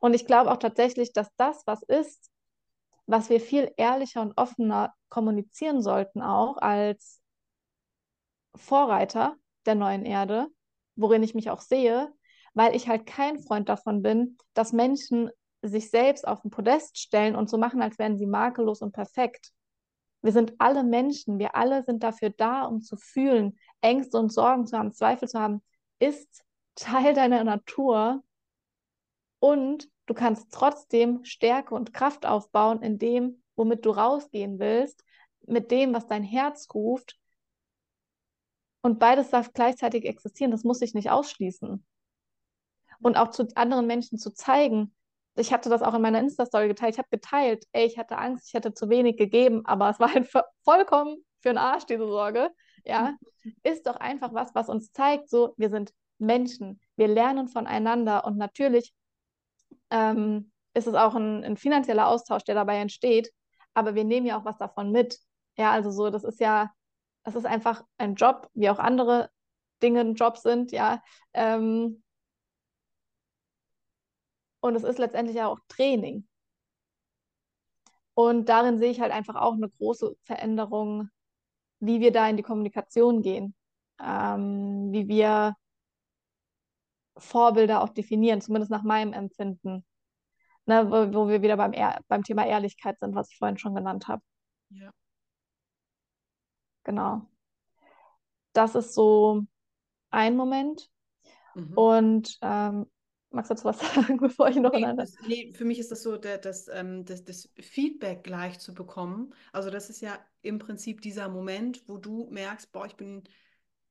[0.00, 2.30] Und ich glaube auch tatsächlich, dass das, was ist,
[3.06, 7.20] was wir viel ehrlicher und offener kommunizieren sollten, auch als
[8.54, 9.36] Vorreiter
[9.66, 10.48] der neuen Erde,
[10.96, 12.12] worin ich mich auch sehe,
[12.54, 15.30] weil ich halt kein Freund davon bin, dass Menschen
[15.62, 19.52] sich selbst auf den Podest stellen und so machen, als wären sie makellos und perfekt.
[20.20, 24.66] Wir sind alle Menschen, wir alle sind dafür da, um zu fühlen, Ängste und Sorgen
[24.66, 25.62] zu haben, Zweifel zu haben,
[25.98, 28.22] ist Teil deiner Natur
[29.40, 35.04] und du kannst trotzdem Stärke und Kraft aufbauen, indem womit du rausgehen willst,
[35.46, 37.18] mit dem, was dein Herz ruft.
[38.82, 40.50] Und beides darf gleichzeitig existieren.
[40.50, 41.84] Das muss sich nicht ausschließen.
[43.00, 44.94] Und auch zu anderen Menschen zu zeigen,
[45.34, 46.94] ich hatte das auch in meiner Insta-Story geteilt.
[46.94, 50.12] Ich habe geteilt, ey, ich hatte Angst, ich hätte zu wenig gegeben, aber es war
[50.12, 50.30] halt
[50.64, 52.50] vollkommen für den Arsch, diese Sorge.
[52.84, 53.16] Ja,
[53.62, 58.36] ist doch einfach was, was uns zeigt, so, wir sind Menschen, wir lernen voneinander und
[58.36, 58.92] natürlich
[59.90, 63.32] ähm, ist es auch ein, ein finanzieller Austausch, der dabei entsteht,
[63.74, 65.18] aber wir nehmen ja auch was davon mit.
[65.56, 66.72] Ja, also so, das ist ja,
[67.24, 69.30] das ist einfach ein Job, wie auch andere
[69.82, 71.02] Dinge ein Job sind, ja.
[71.34, 72.02] Ähm,
[74.60, 76.26] und es ist letztendlich auch Training.
[78.14, 81.08] Und darin sehe ich halt einfach auch eine große Veränderung,
[81.80, 83.54] wie wir da in die Kommunikation gehen,
[84.00, 85.56] ähm, wie wir
[87.16, 89.84] Vorbilder auch definieren, zumindest nach meinem Empfinden.
[90.66, 91.72] Ne, wo, wo wir wieder beim,
[92.06, 94.22] beim Thema Ehrlichkeit sind, was ich vorhin schon genannt habe.
[94.70, 94.92] Ja.
[96.84, 97.22] Genau.
[98.52, 99.42] Das ist so
[100.10, 100.90] ein Moment.
[101.54, 101.72] Mhm.
[101.74, 102.86] Und ähm,
[103.30, 105.90] magst du dazu was sagen, bevor ich noch nee, eine das, nee, für mich ist
[105.90, 109.34] das so, das, ähm, das, das Feedback gleich zu bekommen.
[109.52, 113.22] Also das ist ja im Prinzip dieser Moment, wo du merkst, boah, ich bin,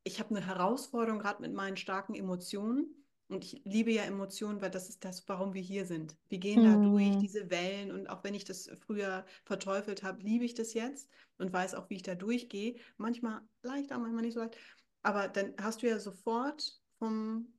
[0.03, 3.00] ich habe eine Herausforderung gerade mit meinen starken Emotionen
[3.31, 6.17] und ich liebe ja Emotionen, weil das ist das, warum wir hier sind.
[6.27, 7.19] Wir gehen da durch, mhm.
[7.19, 7.91] diese Wellen.
[7.91, 11.89] Und auch wenn ich das früher verteufelt habe, liebe ich das jetzt und weiß auch,
[11.89, 12.75] wie ich da durchgehe.
[12.97, 14.57] Manchmal leichter, manchmal nicht so leicht.
[15.01, 17.53] Aber dann hast du ja sofort vom,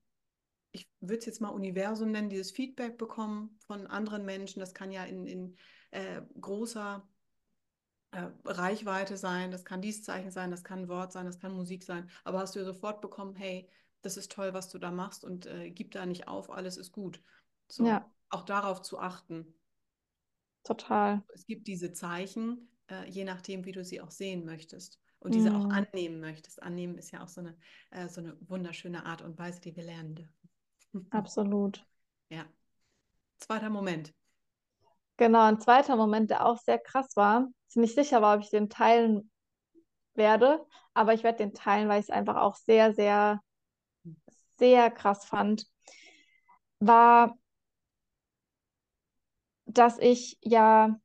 [0.73, 4.61] ich würde es jetzt mal Universum nennen, dieses Feedback bekommen von anderen Menschen.
[4.61, 5.57] Das kann ja in, in
[5.91, 7.09] äh, großer
[8.11, 11.55] äh, Reichweite sein, das kann dies Zeichen sein, das kann ein Wort sein, das kann
[11.55, 12.11] Musik sein.
[12.25, 13.71] Aber hast du ja sofort bekommen, hey,
[14.03, 16.93] das ist toll, was du da machst und äh, gib da nicht auf, alles ist
[16.93, 17.23] gut.
[17.69, 18.11] So, ja.
[18.29, 19.55] Auch darauf zu achten.
[20.65, 21.23] Total.
[21.35, 25.51] Es gibt diese Zeichen, äh, je nachdem, wie du sie auch sehen möchtest und diese
[25.51, 25.57] mm.
[25.57, 25.71] auch mhm.
[25.71, 26.63] annehmen möchtest.
[26.63, 27.57] Annehmen ist ja auch so eine,
[27.91, 30.51] äh, so eine wunderschöne Art und Weise, die wir lernen dürfen.
[31.11, 31.87] Absolut.
[32.29, 32.45] Ja.
[33.39, 34.15] Zweiter Moment.
[35.17, 37.49] Genau, ein zweiter Moment, der auch sehr krass war.
[37.69, 39.31] Ich bin nicht sicher war, ob ich den teilen
[40.15, 43.41] werde, aber ich werde den teilen, weil ich es einfach auch sehr, sehr
[44.63, 45.67] sehr krass fand,
[46.79, 47.37] war,
[49.67, 50.97] dass ich ja,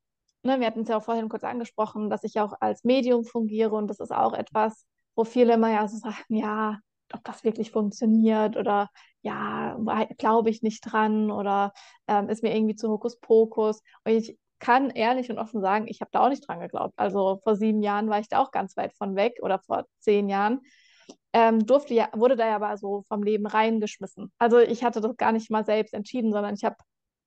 [0.44, 3.76] ne, wir hatten es ja auch vorhin kurz angesprochen, dass ich auch als Medium fungiere
[3.76, 4.86] und das ist auch etwas,
[5.16, 6.78] wo viele immer ja so sagen, ja,
[7.14, 8.90] ob das wirklich funktioniert oder
[9.22, 9.76] ja,
[10.20, 11.74] glaube ich nicht dran oder
[12.08, 13.82] ähm, ist mir irgendwie zu Hokuspokus.
[14.06, 16.94] Und ich kann ehrlich und offen sagen, ich habe da auch nicht dran geglaubt.
[16.98, 20.30] Also vor sieben Jahren war ich da auch ganz weit von weg oder vor zehn
[20.30, 20.62] Jahren
[21.34, 24.32] ähm, durfte ja, wurde da ja aber so vom Leben reingeschmissen.
[24.38, 26.76] Also ich hatte das gar nicht mal selbst entschieden, sondern ich habe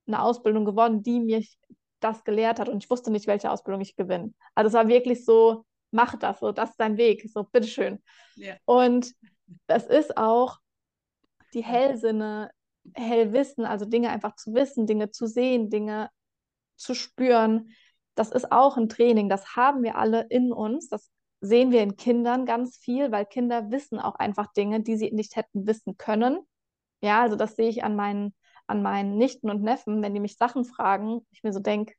[0.06, 1.42] eine Ausbildung gewonnen, die mir
[2.00, 4.32] das gelehrt hat und ich wusste nicht, welche Ausbildung ich gewinne.
[4.54, 8.02] Also es war wirklich so, mach das, so, das ist dein Weg, so, bitteschön.
[8.36, 8.56] Ja.
[8.64, 9.12] Und
[9.66, 10.58] das ist auch
[11.52, 12.50] die Hellsinne,
[12.94, 16.10] Hellwissen, also Dinge einfach zu wissen, Dinge zu sehen, Dinge
[16.76, 17.70] zu spüren.
[18.14, 20.88] Das ist auch ein Training, das haben wir alle in uns.
[20.88, 21.10] Das
[21.40, 25.36] sehen wir in Kindern ganz viel, weil Kinder wissen auch einfach Dinge, die sie nicht
[25.36, 26.38] hätten wissen können.
[27.02, 28.34] Ja, also das sehe ich an meinen,
[28.66, 31.94] an meinen Nichten und Neffen, wenn die mich Sachen fragen, ich mir so denke,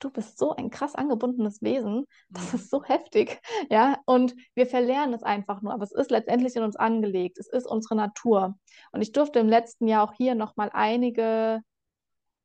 [0.00, 5.14] du bist so ein krass angebundenes Wesen, das ist so heftig, ja, und wir verlernen
[5.14, 8.58] es einfach nur, aber es ist letztendlich in uns angelegt, es ist unsere Natur.
[8.92, 11.62] Und ich durfte im letzten Jahr auch hier nochmal einige,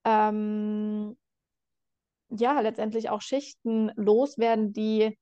[0.06, 1.18] ähm,
[2.30, 5.18] ja, letztendlich auch Schichten loswerden, die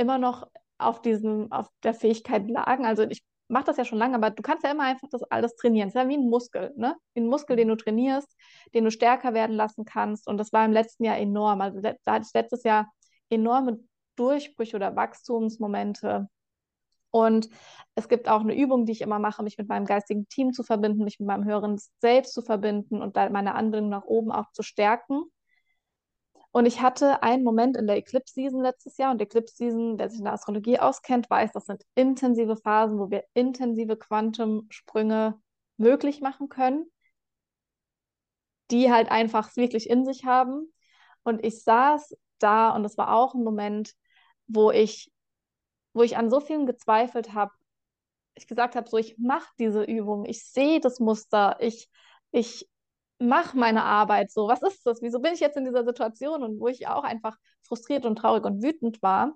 [0.00, 0.48] immer noch
[0.78, 2.86] auf diesem, auf der Fähigkeit lagen.
[2.86, 5.54] Also ich mache das ja schon lange, aber du kannst ja immer einfach das alles
[5.56, 5.88] trainieren.
[5.88, 6.96] Es ist ja wie ein Muskel, ne?
[7.16, 8.34] Ein Muskel, den du trainierst,
[8.74, 10.26] den du stärker werden lassen kannst.
[10.28, 11.60] Und das war im letzten Jahr enorm.
[11.60, 12.90] Also da hatte ich letztes Jahr
[13.28, 13.80] enorme
[14.16, 16.28] Durchbrüche oder Wachstumsmomente.
[17.10, 17.50] Und
[17.96, 20.62] es gibt auch eine Übung, die ich immer mache, mich mit meinem geistigen Team zu
[20.62, 24.62] verbinden, mich mit meinem höheren Selbst zu verbinden und meine Anbindung nach oben auch zu
[24.62, 25.24] stärken.
[26.52, 30.10] Und ich hatte einen Moment in der Eclipse Season letztes Jahr und Eclipse Season, wer
[30.10, 35.40] sich in der Astrologie auskennt, weiß, das sind intensive Phasen, wo wir intensive Quantumsprünge
[35.76, 36.90] möglich machen können,
[38.72, 40.72] die halt einfach wirklich in sich haben.
[41.22, 43.94] Und ich saß da und es war auch ein Moment,
[44.48, 45.12] wo ich,
[45.92, 47.52] wo ich an so vielen gezweifelt habe.
[48.34, 51.88] Ich gesagt habe, so ich mache diese Übung, ich sehe das Muster, ich,
[52.32, 52.68] ich
[53.20, 54.48] mach meine Arbeit so.
[54.48, 55.02] Was ist das?
[55.02, 56.42] Wieso bin ich jetzt in dieser Situation?
[56.42, 59.34] Und wo ich auch einfach frustriert und traurig und wütend war.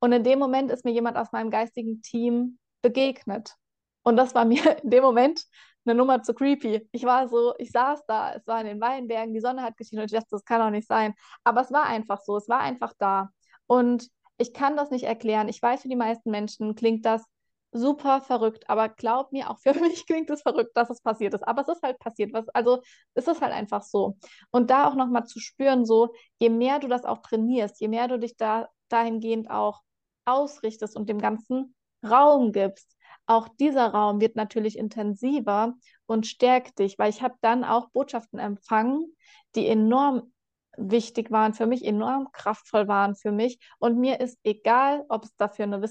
[0.00, 3.54] Und in dem Moment ist mir jemand aus meinem geistigen Team begegnet.
[4.02, 5.42] Und das war mir in dem Moment
[5.84, 6.86] eine Nummer zu creepy.
[6.92, 10.02] Ich war so, ich saß da, es war in den Weinbergen, die Sonne hat geschienen
[10.02, 11.14] und ich dachte, das kann doch nicht sein.
[11.44, 13.30] Aber es war einfach so, es war einfach da.
[13.66, 15.48] Und ich kann das nicht erklären.
[15.48, 17.24] Ich weiß, für die meisten Menschen klingt das
[17.72, 21.46] super verrückt, aber glaub mir, auch für mich klingt es verrückt, dass es passiert ist.
[21.46, 22.32] Aber es ist halt passiert.
[22.32, 22.82] Was, also
[23.14, 24.16] es ist halt einfach so.
[24.50, 28.08] Und da auch nochmal zu spüren, so, je mehr du das auch trainierst, je mehr
[28.08, 29.82] du dich da dahingehend auch
[30.24, 32.96] ausrichtest und dem Ganzen Raum gibst,
[33.26, 35.74] auch dieser Raum wird natürlich intensiver
[36.06, 39.14] und stärkt dich, weil ich habe dann auch Botschaften empfangen,
[39.54, 40.32] die enorm
[40.78, 43.58] wichtig waren für mich, enorm kraftvoll waren für mich.
[43.78, 45.82] Und mir ist egal, ob es dafür eine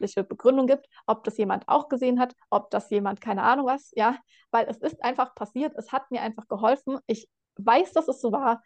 [0.00, 3.90] wissenschaftliche Begründung gibt, ob das jemand auch gesehen hat, ob das jemand, keine Ahnung was,
[3.94, 4.18] ja,
[4.50, 6.98] weil es ist einfach passiert, es hat mir einfach geholfen.
[7.06, 8.62] Ich weiß, dass es so war.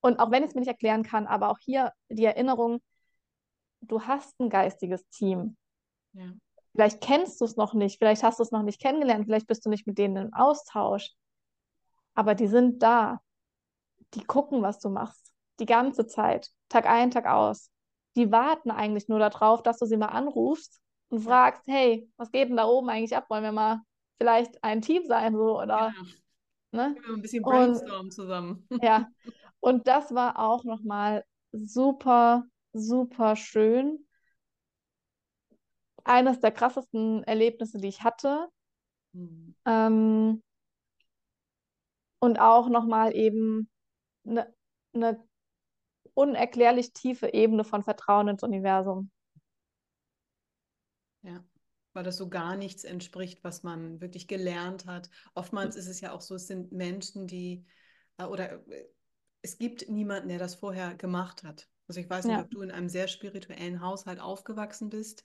[0.00, 2.80] Und auch wenn ich es mir nicht erklären kann, aber auch hier die Erinnerung,
[3.80, 5.56] du hast ein geistiges Team.
[6.12, 6.32] Ja.
[6.72, 9.64] Vielleicht kennst du es noch nicht, vielleicht hast du es noch nicht kennengelernt, vielleicht bist
[9.66, 11.10] du nicht mit denen im Austausch.
[12.14, 13.20] Aber die sind da.
[14.14, 15.32] Die gucken, was du machst.
[15.60, 16.50] Die ganze Zeit.
[16.68, 17.70] Tag ein, Tag aus.
[18.16, 22.48] Die warten eigentlich nur darauf, dass du sie mal anrufst und fragst, hey, was geht
[22.48, 23.26] denn da oben eigentlich ab?
[23.28, 23.80] Wollen wir mal
[24.18, 25.34] vielleicht ein Team sein?
[25.34, 25.92] So, oder,
[26.72, 26.88] genau.
[26.88, 26.96] ne?
[27.08, 28.68] Ein bisschen brainstormen und, zusammen.
[28.82, 29.08] Ja.
[29.60, 34.06] Und das war auch nochmal super super schön.
[36.04, 38.48] Eines der krassesten Erlebnisse, die ich hatte.
[39.12, 39.54] Mhm.
[39.66, 40.42] Ähm,
[42.20, 43.68] und auch nochmal eben
[44.26, 44.52] eine,
[44.92, 45.22] eine
[46.14, 49.10] unerklärlich tiefe Ebene von Vertrauen ins Universum.
[51.22, 51.44] Ja,
[51.92, 55.10] weil das so gar nichts entspricht, was man wirklich gelernt hat.
[55.34, 57.66] Oftmals ist es ja auch so, es sind Menschen, die,
[58.18, 58.86] äh, oder äh,
[59.42, 61.68] es gibt niemanden, der das vorher gemacht hat.
[61.88, 62.42] Also ich weiß nicht, ja.
[62.42, 65.24] ob du in einem sehr spirituellen Haushalt aufgewachsen bist,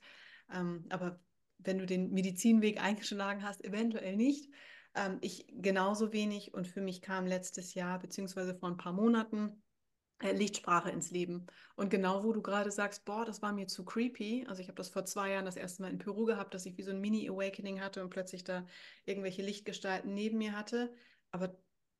[0.52, 1.20] ähm, aber
[1.58, 4.50] wenn du den Medizinweg eingeschlagen hast, eventuell nicht.
[4.94, 9.62] Ähm, ich genauso wenig und für mich kam letztes Jahr, beziehungsweise vor ein paar Monaten,
[10.22, 11.46] Lichtsprache ins Leben.
[11.74, 14.46] Und genau wo du gerade sagst, boah, das war mir zu creepy.
[14.48, 16.78] Also ich habe das vor zwei Jahren das erste Mal in Peru gehabt, dass ich
[16.78, 18.66] wie so ein Mini-Awakening hatte und plötzlich da
[19.04, 20.92] irgendwelche Lichtgestalten neben mir hatte.
[21.30, 21.56] Aber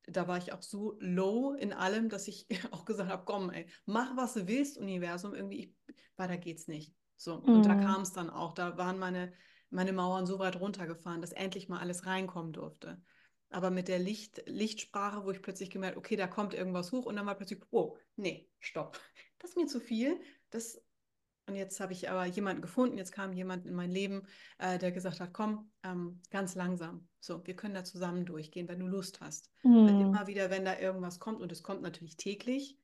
[0.07, 3.67] da war ich auch so low in allem, dass ich auch gesagt habe, komm, ey,
[3.85, 6.93] mach was du willst, Universum, irgendwie, ich, weiter geht's nicht.
[7.17, 7.55] So, mhm.
[7.55, 7.81] und da mhm.
[7.81, 9.31] kam es dann auch, da waren meine,
[9.69, 13.01] meine Mauern so weit runtergefahren, dass endlich mal alles reinkommen durfte.
[13.49, 17.15] Aber mit der Licht, Lichtsprache, wo ich plötzlich gemerkt, okay, da kommt irgendwas hoch und
[17.15, 18.99] dann war plötzlich, oh, nee, stopp.
[19.39, 20.19] Das ist mir zu viel.
[20.49, 20.81] Das
[21.47, 24.27] und jetzt habe ich aber jemanden gefunden, jetzt kam jemand in mein Leben,
[24.57, 27.07] äh, der gesagt hat, komm, ähm, ganz langsam.
[27.21, 29.49] So, wir können da zusammen durchgehen, wenn du Lust hast.
[29.63, 29.87] Mhm.
[29.87, 32.77] immer wieder, wenn da irgendwas kommt, und es kommt natürlich täglich,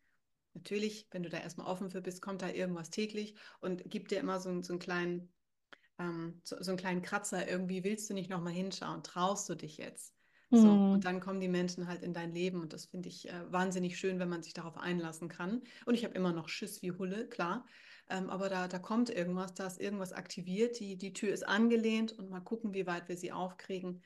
[0.54, 4.20] natürlich, wenn du da erstmal offen für bist, kommt da irgendwas täglich und gibt dir
[4.20, 5.34] immer so, so einen kleinen,
[6.00, 9.78] ähm, so, so, einen kleinen Kratzer, irgendwie willst du nicht nochmal hinschauen, traust du dich
[9.78, 10.14] jetzt?
[10.56, 10.92] So, mhm.
[10.94, 13.98] und dann kommen die Menschen halt in dein Leben und das finde ich äh, wahnsinnig
[13.98, 15.64] schön, wenn man sich darauf einlassen kann.
[15.86, 17.66] Und ich habe immer noch Schiss wie Hulle, klar.
[18.10, 22.12] Ähm, aber da, da kommt irgendwas, da ist irgendwas aktiviert, die, die Tür ist angelehnt
[22.12, 24.04] und mal gucken, wie weit wir sie aufkriegen.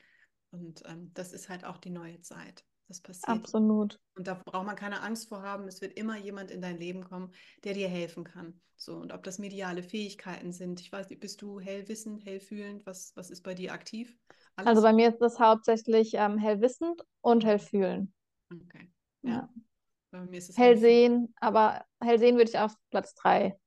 [0.50, 2.64] Und ähm, das ist halt auch die neue Zeit.
[2.88, 3.28] Das passiert.
[3.28, 4.00] Absolut.
[4.16, 5.68] Und da braucht man keine Angst vor haben.
[5.68, 7.32] Es wird immer jemand in dein Leben kommen,
[7.64, 8.60] der dir helfen kann.
[8.76, 10.80] So, und ob das mediale Fähigkeiten sind.
[10.80, 12.86] Ich weiß nicht, bist du hellwissend, hellfühlend?
[12.86, 14.16] Was, was ist bei dir aktiv?
[14.56, 14.68] Alles?
[14.68, 18.14] Also bei mir ist das hauptsächlich ähm, hellwissend und hellfühlen.
[18.50, 18.90] Okay.
[19.22, 19.30] Ja.
[19.30, 19.48] ja.
[20.10, 23.58] Bei mir ist es Hellsehen, aber Hellsehen würde ich auf Platz 3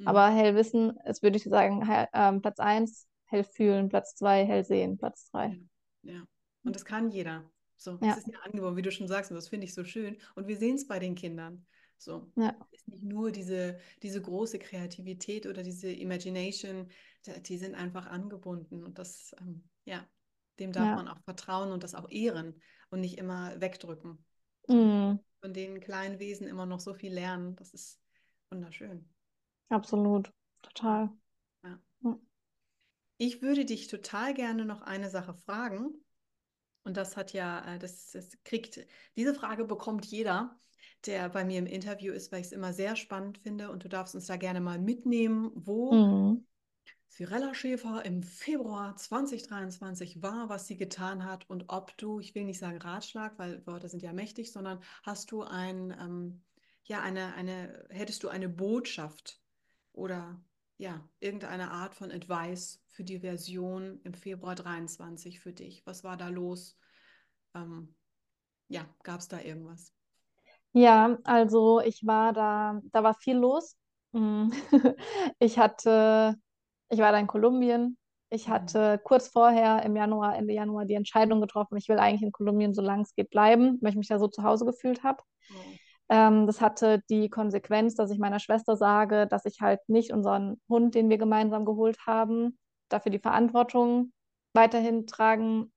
[0.00, 0.08] Mhm.
[0.08, 5.30] Aber Hellwissen ist, würde ich sagen, hell, ähm, Platz 1, Hellfühlen, Platz 2, Hellsehen, Platz
[5.30, 5.60] 3.
[6.02, 6.24] Ja.
[6.64, 7.44] und das kann jeder.
[7.80, 10.18] So, das ist ja angeboren, wie du schon sagst, und das finde ich so schön.
[10.34, 11.64] Und wir sehen es bei den Kindern.
[11.96, 12.54] So, ja.
[12.72, 16.90] ist nicht nur diese, diese große Kreativität oder diese Imagination,
[17.46, 18.84] die sind einfach angebunden.
[18.84, 20.06] Und das, ähm, ja,
[20.58, 20.96] dem darf ja.
[20.96, 22.60] man auch vertrauen und das auch ehren
[22.90, 24.22] und nicht immer wegdrücken.
[24.68, 25.18] Mhm.
[25.40, 27.56] Von den kleinen Wesen immer noch so viel lernen.
[27.56, 27.98] Das ist
[28.50, 29.08] wunderschön.
[29.70, 31.08] Absolut, total.
[31.64, 31.80] Ja.
[33.16, 35.94] Ich würde dich total gerne noch eine Sache fragen.
[36.90, 38.84] Und das hat ja, äh, das, das kriegt,
[39.14, 40.58] diese Frage bekommt jeder,
[41.06, 43.70] der bei mir im Interview ist, weil ich es immer sehr spannend finde.
[43.70, 46.46] Und du darfst uns da gerne mal mitnehmen, wo mhm.
[47.54, 52.58] Schäfer im Februar 2023 war, was sie getan hat und ob du, ich will nicht
[52.58, 56.42] sagen Ratschlag, weil Worte sind ja mächtig, sondern hast du ein, ähm,
[56.86, 59.40] ja, eine, eine, hättest du eine Botschaft
[59.92, 60.42] oder
[60.80, 65.84] ja, irgendeine Art von Advice für die Version im Februar 23 für dich?
[65.84, 66.79] Was war da los?
[67.54, 67.94] Ähm,
[68.68, 69.92] ja, gab es da irgendwas?
[70.72, 73.76] Ja, also ich war da, da war viel los.
[74.12, 74.50] Mm.
[75.38, 76.36] Ich hatte,
[76.90, 77.96] ich war da in Kolumbien
[78.30, 78.52] Ich Mhm.
[78.54, 82.74] hatte kurz vorher im Januar, Ende Januar die Entscheidung getroffen, ich will eigentlich in Kolumbien,
[82.74, 85.22] solange es geht, bleiben, weil ich mich da so zu Hause gefühlt habe.
[85.52, 85.78] Oh.
[86.08, 90.60] Ähm, das hatte die Konsequenz, dass ich meiner Schwester sage, dass ich halt nicht unseren
[90.68, 94.12] Hund, den wir gemeinsam geholt haben, dafür die Verantwortung
[94.54, 95.72] weiterhin tragen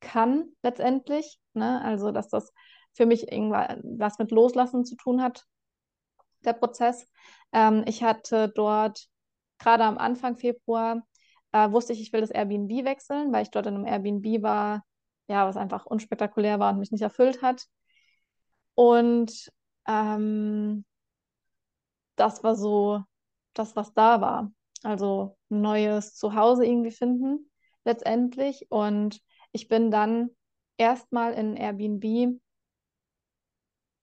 [0.00, 1.40] kann, letztendlich.
[1.54, 1.80] Ne?
[1.82, 2.52] Also, dass das
[2.92, 5.44] für mich irgendwas mit Loslassen zu tun hat,
[6.44, 7.08] der Prozess.
[7.52, 9.06] Ähm, ich hatte dort
[9.58, 11.02] gerade am Anfang Februar,
[11.52, 14.84] äh, wusste ich, ich will das Airbnb wechseln, weil ich dort in einem Airbnb war,
[15.28, 17.66] ja, was einfach unspektakulär war und mich nicht erfüllt hat.
[18.74, 19.50] Und
[19.86, 20.84] ähm,
[22.16, 23.02] das war so
[23.54, 24.52] das, was da war.
[24.82, 27.50] Also ein neues Zuhause irgendwie finden,
[27.84, 28.66] letztendlich.
[28.70, 29.20] Und
[29.52, 30.30] ich bin dann
[30.76, 32.38] erstmal in Airbnb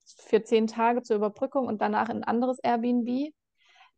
[0.04, 3.32] für zehn Tage zur Überbrückung und danach in ein anderes Airbnb,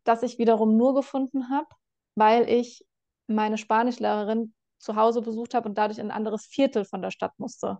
[0.04, 1.68] das ich wiederum nur gefunden habe,
[2.14, 2.86] weil ich
[3.26, 7.32] meine Spanischlehrerin zu Hause besucht habe und dadurch in ein anderes Viertel von der Stadt
[7.38, 7.78] musste.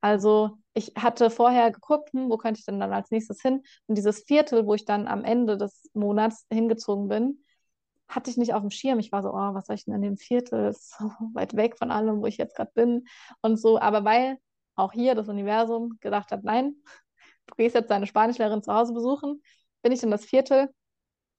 [0.00, 3.62] Also ich hatte vorher geguckt, hm, wo könnte ich denn dann als nächstes hin?
[3.86, 7.44] Und dieses Viertel, wo ich dann am Ende des Monats hingezogen bin,
[8.10, 8.98] hatte ich nicht auf dem Schirm.
[8.98, 10.64] Ich war so, oh, was soll ich denn in dem Viertel?
[10.64, 11.04] Das ist so
[11.34, 13.06] weit weg von allem, wo ich jetzt gerade bin
[13.40, 13.80] und so.
[13.80, 14.38] Aber weil
[14.74, 16.74] auch hier das Universum gedacht hat, nein,
[17.46, 19.42] du gehst jetzt deine Spanischlehrerin zu Hause besuchen,
[19.82, 20.68] bin ich in das Viertel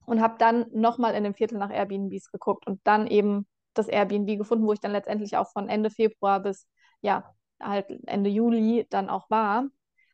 [0.06, 4.38] und habe dann nochmal in dem Viertel nach Airbnbs geguckt und dann eben das Airbnb
[4.38, 6.66] gefunden, wo ich dann letztendlich auch von Ende Februar bis
[7.00, 9.66] ja halt Ende Juli dann auch war,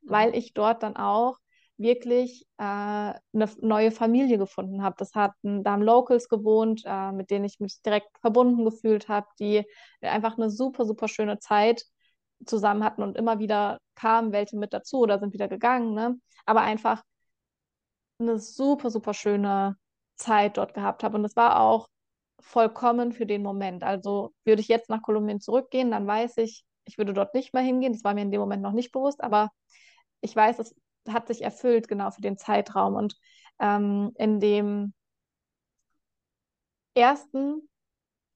[0.03, 1.39] weil ich dort dann auch
[1.79, 3.20] wirklich äh, eine
[3.61, 4.97] neue Familie gefunden habe.
[4.99, 9.26] Das hatten, da haben Locals gewohnt, äh, mit denen ich mich direkt verbunden gefühlt habe,
[9.39, 9.64] die
[10.01, 11.85] einfach eine super, super schöne Zeit
[12.45, 16.20] zusammen hatten und immer wieder kamen welche mit dazu oder sind wieder gegangen, ne?
[16.47, 17.03] Aber einfach
[18.18, 19.76] eine super, super schöne
[20.16, 21.16] Zeit dort gehabt habe.
[21.16, 21.89] Und es war auch
[22.41, 23.83] vollkommen für den Moment.
[23.85, 27.62] Also würde ich jetzt nach Kolumbien zurückgehen, dann weiß ich, ich würde dort nicht mehr
[27.62, 27.93] hingehen.
[27.93, 29.51] Das war mir in dem Moment noch nicht bewusst, aber
[30.20, 30.74] ich weiß, es
[31.13, 32.95] hat sich erfüllt, genau für den Zeitraum.
[32.95, 33.17] Und
[33.59, 34.93] ähm, in dem
[36.95, 37.69] ersten,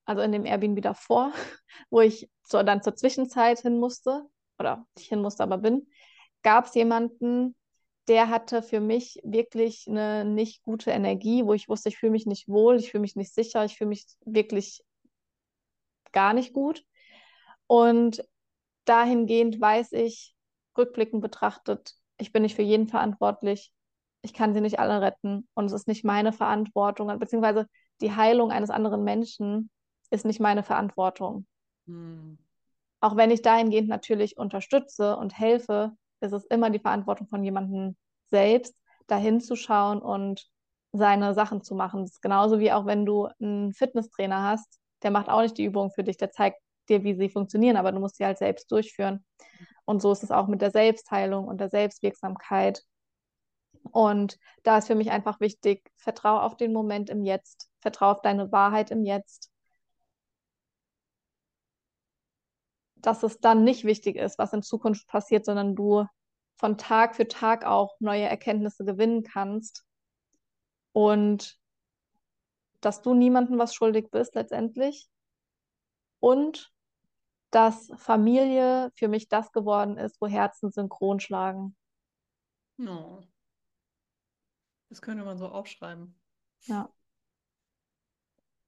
[0.04, 1.32] also in dem Airbnb davor,
[1.90, 4.26] wo ich so dann zur Zwischenzeit hin musste,
[4.58, 5.88] oder nicht hin musste, aber bin,
[6.42, 7.56] gab es jemanden,
[8.08, 12.26] der hatte für mich wirklich eine nicht gute Energie, wo ich wusste, ich fühle mich
[12.26, 14.82] nicht wohl, ich fühle mich nicht sicher, ich fühle mich wirklich
[16.12, 16.84] gar nicht gut.
[17.66, 18.24] Und
[18.84, 20.34] dahingehend weiß ich,
[20.76, 23.72] rückblickend betrachtet, ich bin nicht für jeden verantwortlich.
[24.22, 27.66] Ich kann sie nicht alle retten und es ist nicht meine Verantwortung, beziehungsweise
[28.00, 29.70] die Heilung eines anderen Menschen
[30.10, 31.46] ist nicht meine Verantwortung.
[31.86, 32.38] Hm.
[33.00, 37.96] Auch wenn ich dahingehend natürlich unterstütze und helfe, ist es immer die Verantwortung von jemandem
[38.30, 38.76] selbst,
[39.08, 40.48] dahin zu schauen und
[40.92, 42.02] seine Sachen zu machen.
[42.02, 45.64] Das ist genauso wie auch wenn du einen Fitnesstrainer hast, der macht auch nicht die
[45.64, 48.70] Übung für dich, der zeigt dir, wie sie funktionieren, aber du musst sie halt selbst
[48.70, 49.24] durchführen.
[49.84, 52.84] Und so ist es auch mit der Selbstheilung und der Selbstwirksamkeit.
[53.90, 58.22] Und da ist für mich einfach wichtig, vertraue auf den Moment im Jetzt, vertraue auf
[58.22, 59.50] deine Wahrheit im Jetzt.
[62.96, 66.06] Dass es dann nicht wichtig ist, was in Zukunft passiert, sondern du
[66.54, 69.84] von Tag für Tag auch neue Erkenntnisse gewinnen kannst.
[70.92, 71.58] Und
[72.80, 75.08] dass du niemandem was schuldig bist letztendlich.
[76.20, 76.72] Und
[77.52, 81.76] dass Familie für mich das geworden ist, wo Herzen synchron schlagen.
[82.78, 83.22] No.
[84.88, 86.14] Das könnte man so aufschreiben.
[86.66, 86.90] Ja.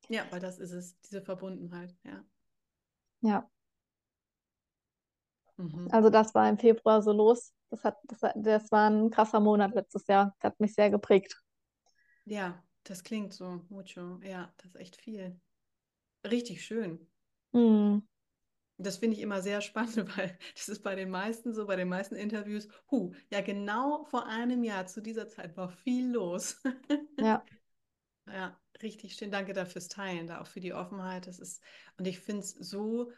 [0.08, 2.24] Ja, weil das ist es, diese Verbundenheit, ja.
[3.22, 3.48] Ja.
[5.56, 5.88] Mhm.
[5.90, 7.54] Also das war im Februar so los.
[7.70, 10.34] Das, hat, das, das war ein krasser Monat letztes Jahr.
[10.38, 11.42] Das hat mich sehr geprägt.
[12.26, 14.18] Ja, das klingt so, mucho.
[14.22, 15.40] Ja, das ist echt viel.
[16.24, 17.06] Richtig schön.
[17.52, 18.06] Mhm.
[18.76, 21.88] Das finde ich immer sehr spannend, weil das ist bei den meisten so, bei den
[21.88, 26.60] meisten Interviews, hu, ja, genau vor einem Jahr zu dieser Zeit war viel los.
[27.18, 27.44] Ja.
[28.26, 29.30] Ja, richtig schön.
[29.30, 31.26] Danke dafür fürs Teilen, da auch für die Offenheit.
[31.26, 31.62] Das ist,
[31.98, 33.12] und ich finde es so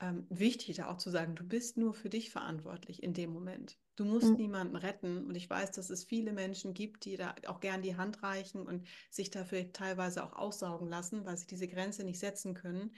[0.00, 3.78] ähm, wichtig, da auch zu sagen, du bist nur für dich verantwortlich in dem Moment.
[3.96, 4.36] Du musst mhm.
[4.36, 5.24] niemanden retten.
[5.26, 8.66] Und ich weiß, dass es viele Menschen gibt, die da auch gern die Hand reichen
[8.66, 12.94] und sich dafür teilweise auch aussaugen lassen, weil sie diese Grenze nicht setzen können.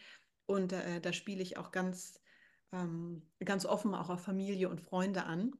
[0.47, 2.20] Und äh, da spiele ich auch ganz,
[2.72, 5.53] ähm, ganz offen auch auf Familie und Freunde an,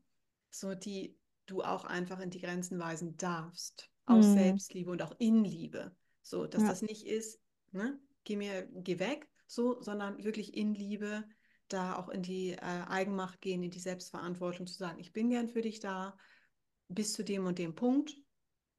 [0.51, 3.91] so die du auch einfach in die Grenzen weisen darfst.
[4.07, 4.35] Aus mhm.
[4.35, 5.95] Selbstliebe und auch in Liebe.
[6.23, 6.69] So, dass ja.
[6.69, 7.41] das nicht ist,
[7.73, 11.25] ne, geh mir, geh weg, so, sondern wirklich in Liebe
[11.69, 15.49] da auch in die äh, Eigenmacht gehen, in die Selbstverantwortung zu sagen, ich bin gern
[15.49, 16.17] für dich da,
[16.89, 18.17] bis zu dem und dem Punkt.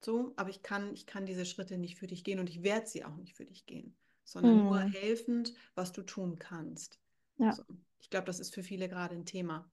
[0.04, 2.88] So, aber ich kann, ich kann diese Schritte nicht für dich gehen und ich werde
[2.88, 3.98] sie auch nicht für dich gehen.
[4.28, 7.00] Sondern nur helfend, was du tun kannst.
[7.38, 7.54] Ja.
[7.54, 7.64] So.
[8.00, 9.72] Ich glaube, das ist für viele gerade ein Thema.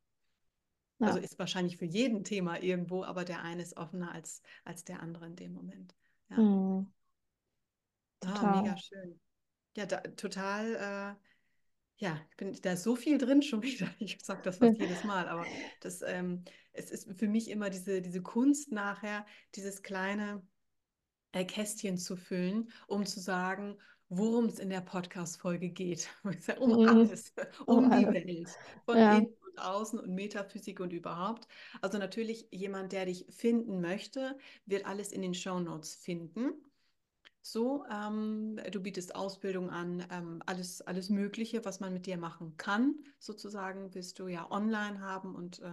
[1.00, 1.08] Ja.
[1.08, 5.00] Also ist wahrscheinlich für jeden Thema irgendwo, aber der eine ist offener als, als der
[5.00, 5.96] andere in dem Moment.
[6.30, 6.36] Ja.
[6.36, 6.92] Hm.
[8.20, 8.62] Ah, Total.
[8.62, 9.20] mega schön.
[9.76, 10.74] Ja, da, total.
[10.76, 11.24] Äh,
[11.96, 13.88] ja, ich bin, da ist so viel drin schon wieder.
[13.98, 15.44] Ich sage das fast jedes Mal, aber
[15.80, 19.26] das, ähm, es ist für mich immer diese, diese Kunst nachher,
[19.56, 20.46] dieses kleine
[21.32, 23.78] äh, Kästchen zu füllen, um zu sagen,
[24.18, 26.08] worum es in der Podcast-Folge geht.
[26.58, 26.78] um Mhm.
[26.82, 27.32] alles,
[27.66, 28.12] um Um die alles.
[28.12, 29.02] Welt, von Ja.
[29.02, 31.48] innen und außen und Metaphysik und überhaupt.
[31.82, 36.52] Also natürlich jemand, der dich finden möchte, wird alles in den Show Notes finden.
[37.42, 42.56] So, ähm, du bietest Ausbildung an, ähm, alles, alles Mögliche, was man mit dir machen
[42.56, 45.34] kann, sozusagen, willst du ja online haben.
[45.34, 45.72] Und äh,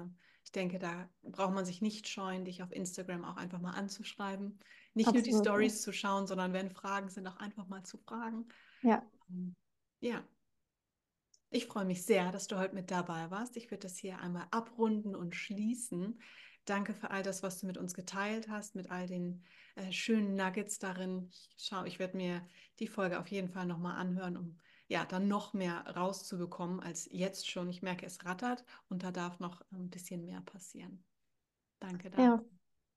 [0.52, 4.60] ich denke, da braucht man sich nicht scheuen, dich auf Instagram auch einfach mal anzuschreiben.
[4.94, 5.46] Nicht nur die Absolut.
[5.48, 8.50] Stories zu schauen, sondern wenn Fragen sind, auch einfach mal zu fragen.
[8.82, 9.02] Ja.
[9.30, 9.56] Ähm,
[10.02, 10.28] Ja,
[11.50, 13.58] ich freue mich sehr, dass du heute mit dabei warst.
[13.58, 16.22] Ich würde das hier einmal abrunden und schließen.
[16.66, 19.44] Danke für all das, was du mit uns geteilt hast, mit all den
[19.76, 21.30] äh, schönen Nuggets darin.
[21.32, 22.48] Ich schau, ich werde mir
[22.80, 24.60] die Folge auf jeden Fall nochmal anhören, um
[24.92, 27.70] ja dann noch mehr rauszubekommen als jetzt schon.
[27.70, 31.04] Ich merke, es rattert und da darf noch ein bisschen mehr passieren.
[31.80, 32.26] Danke dafür.
[32.26, 32.44] Ja,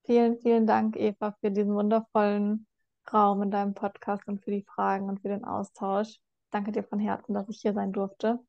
[0.05, 2.67] vielen, vielen Dank, Eva, für diesen wundervollen
[3.13, 6.19] Raum in deinem Podcast und für die Fragen und für den Austausch.
[6.51, 8.41] Danke dir von Herzen, dass ich hier sein durfte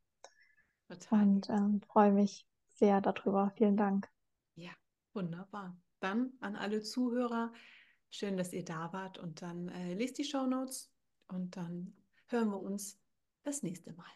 [0.88, 1.22] Total.
[1.22, 3.52] und ähm, freue mich sehr darüber.
[3.58, 4.10] Vielen Dank.
[4.56, 4.72] Ja,
[5.14, 5.78] wunderbar.
[6.00, 7.54] Dann an alle Zuhörer,
[8.10, 10.92] schön, dass ihr da wart und dann äh, lest die Show Notes
[11.28, 11.94] und dann
[12.28, 13.05] hören wir uns
[13.46, 14.12] das nächste Mal.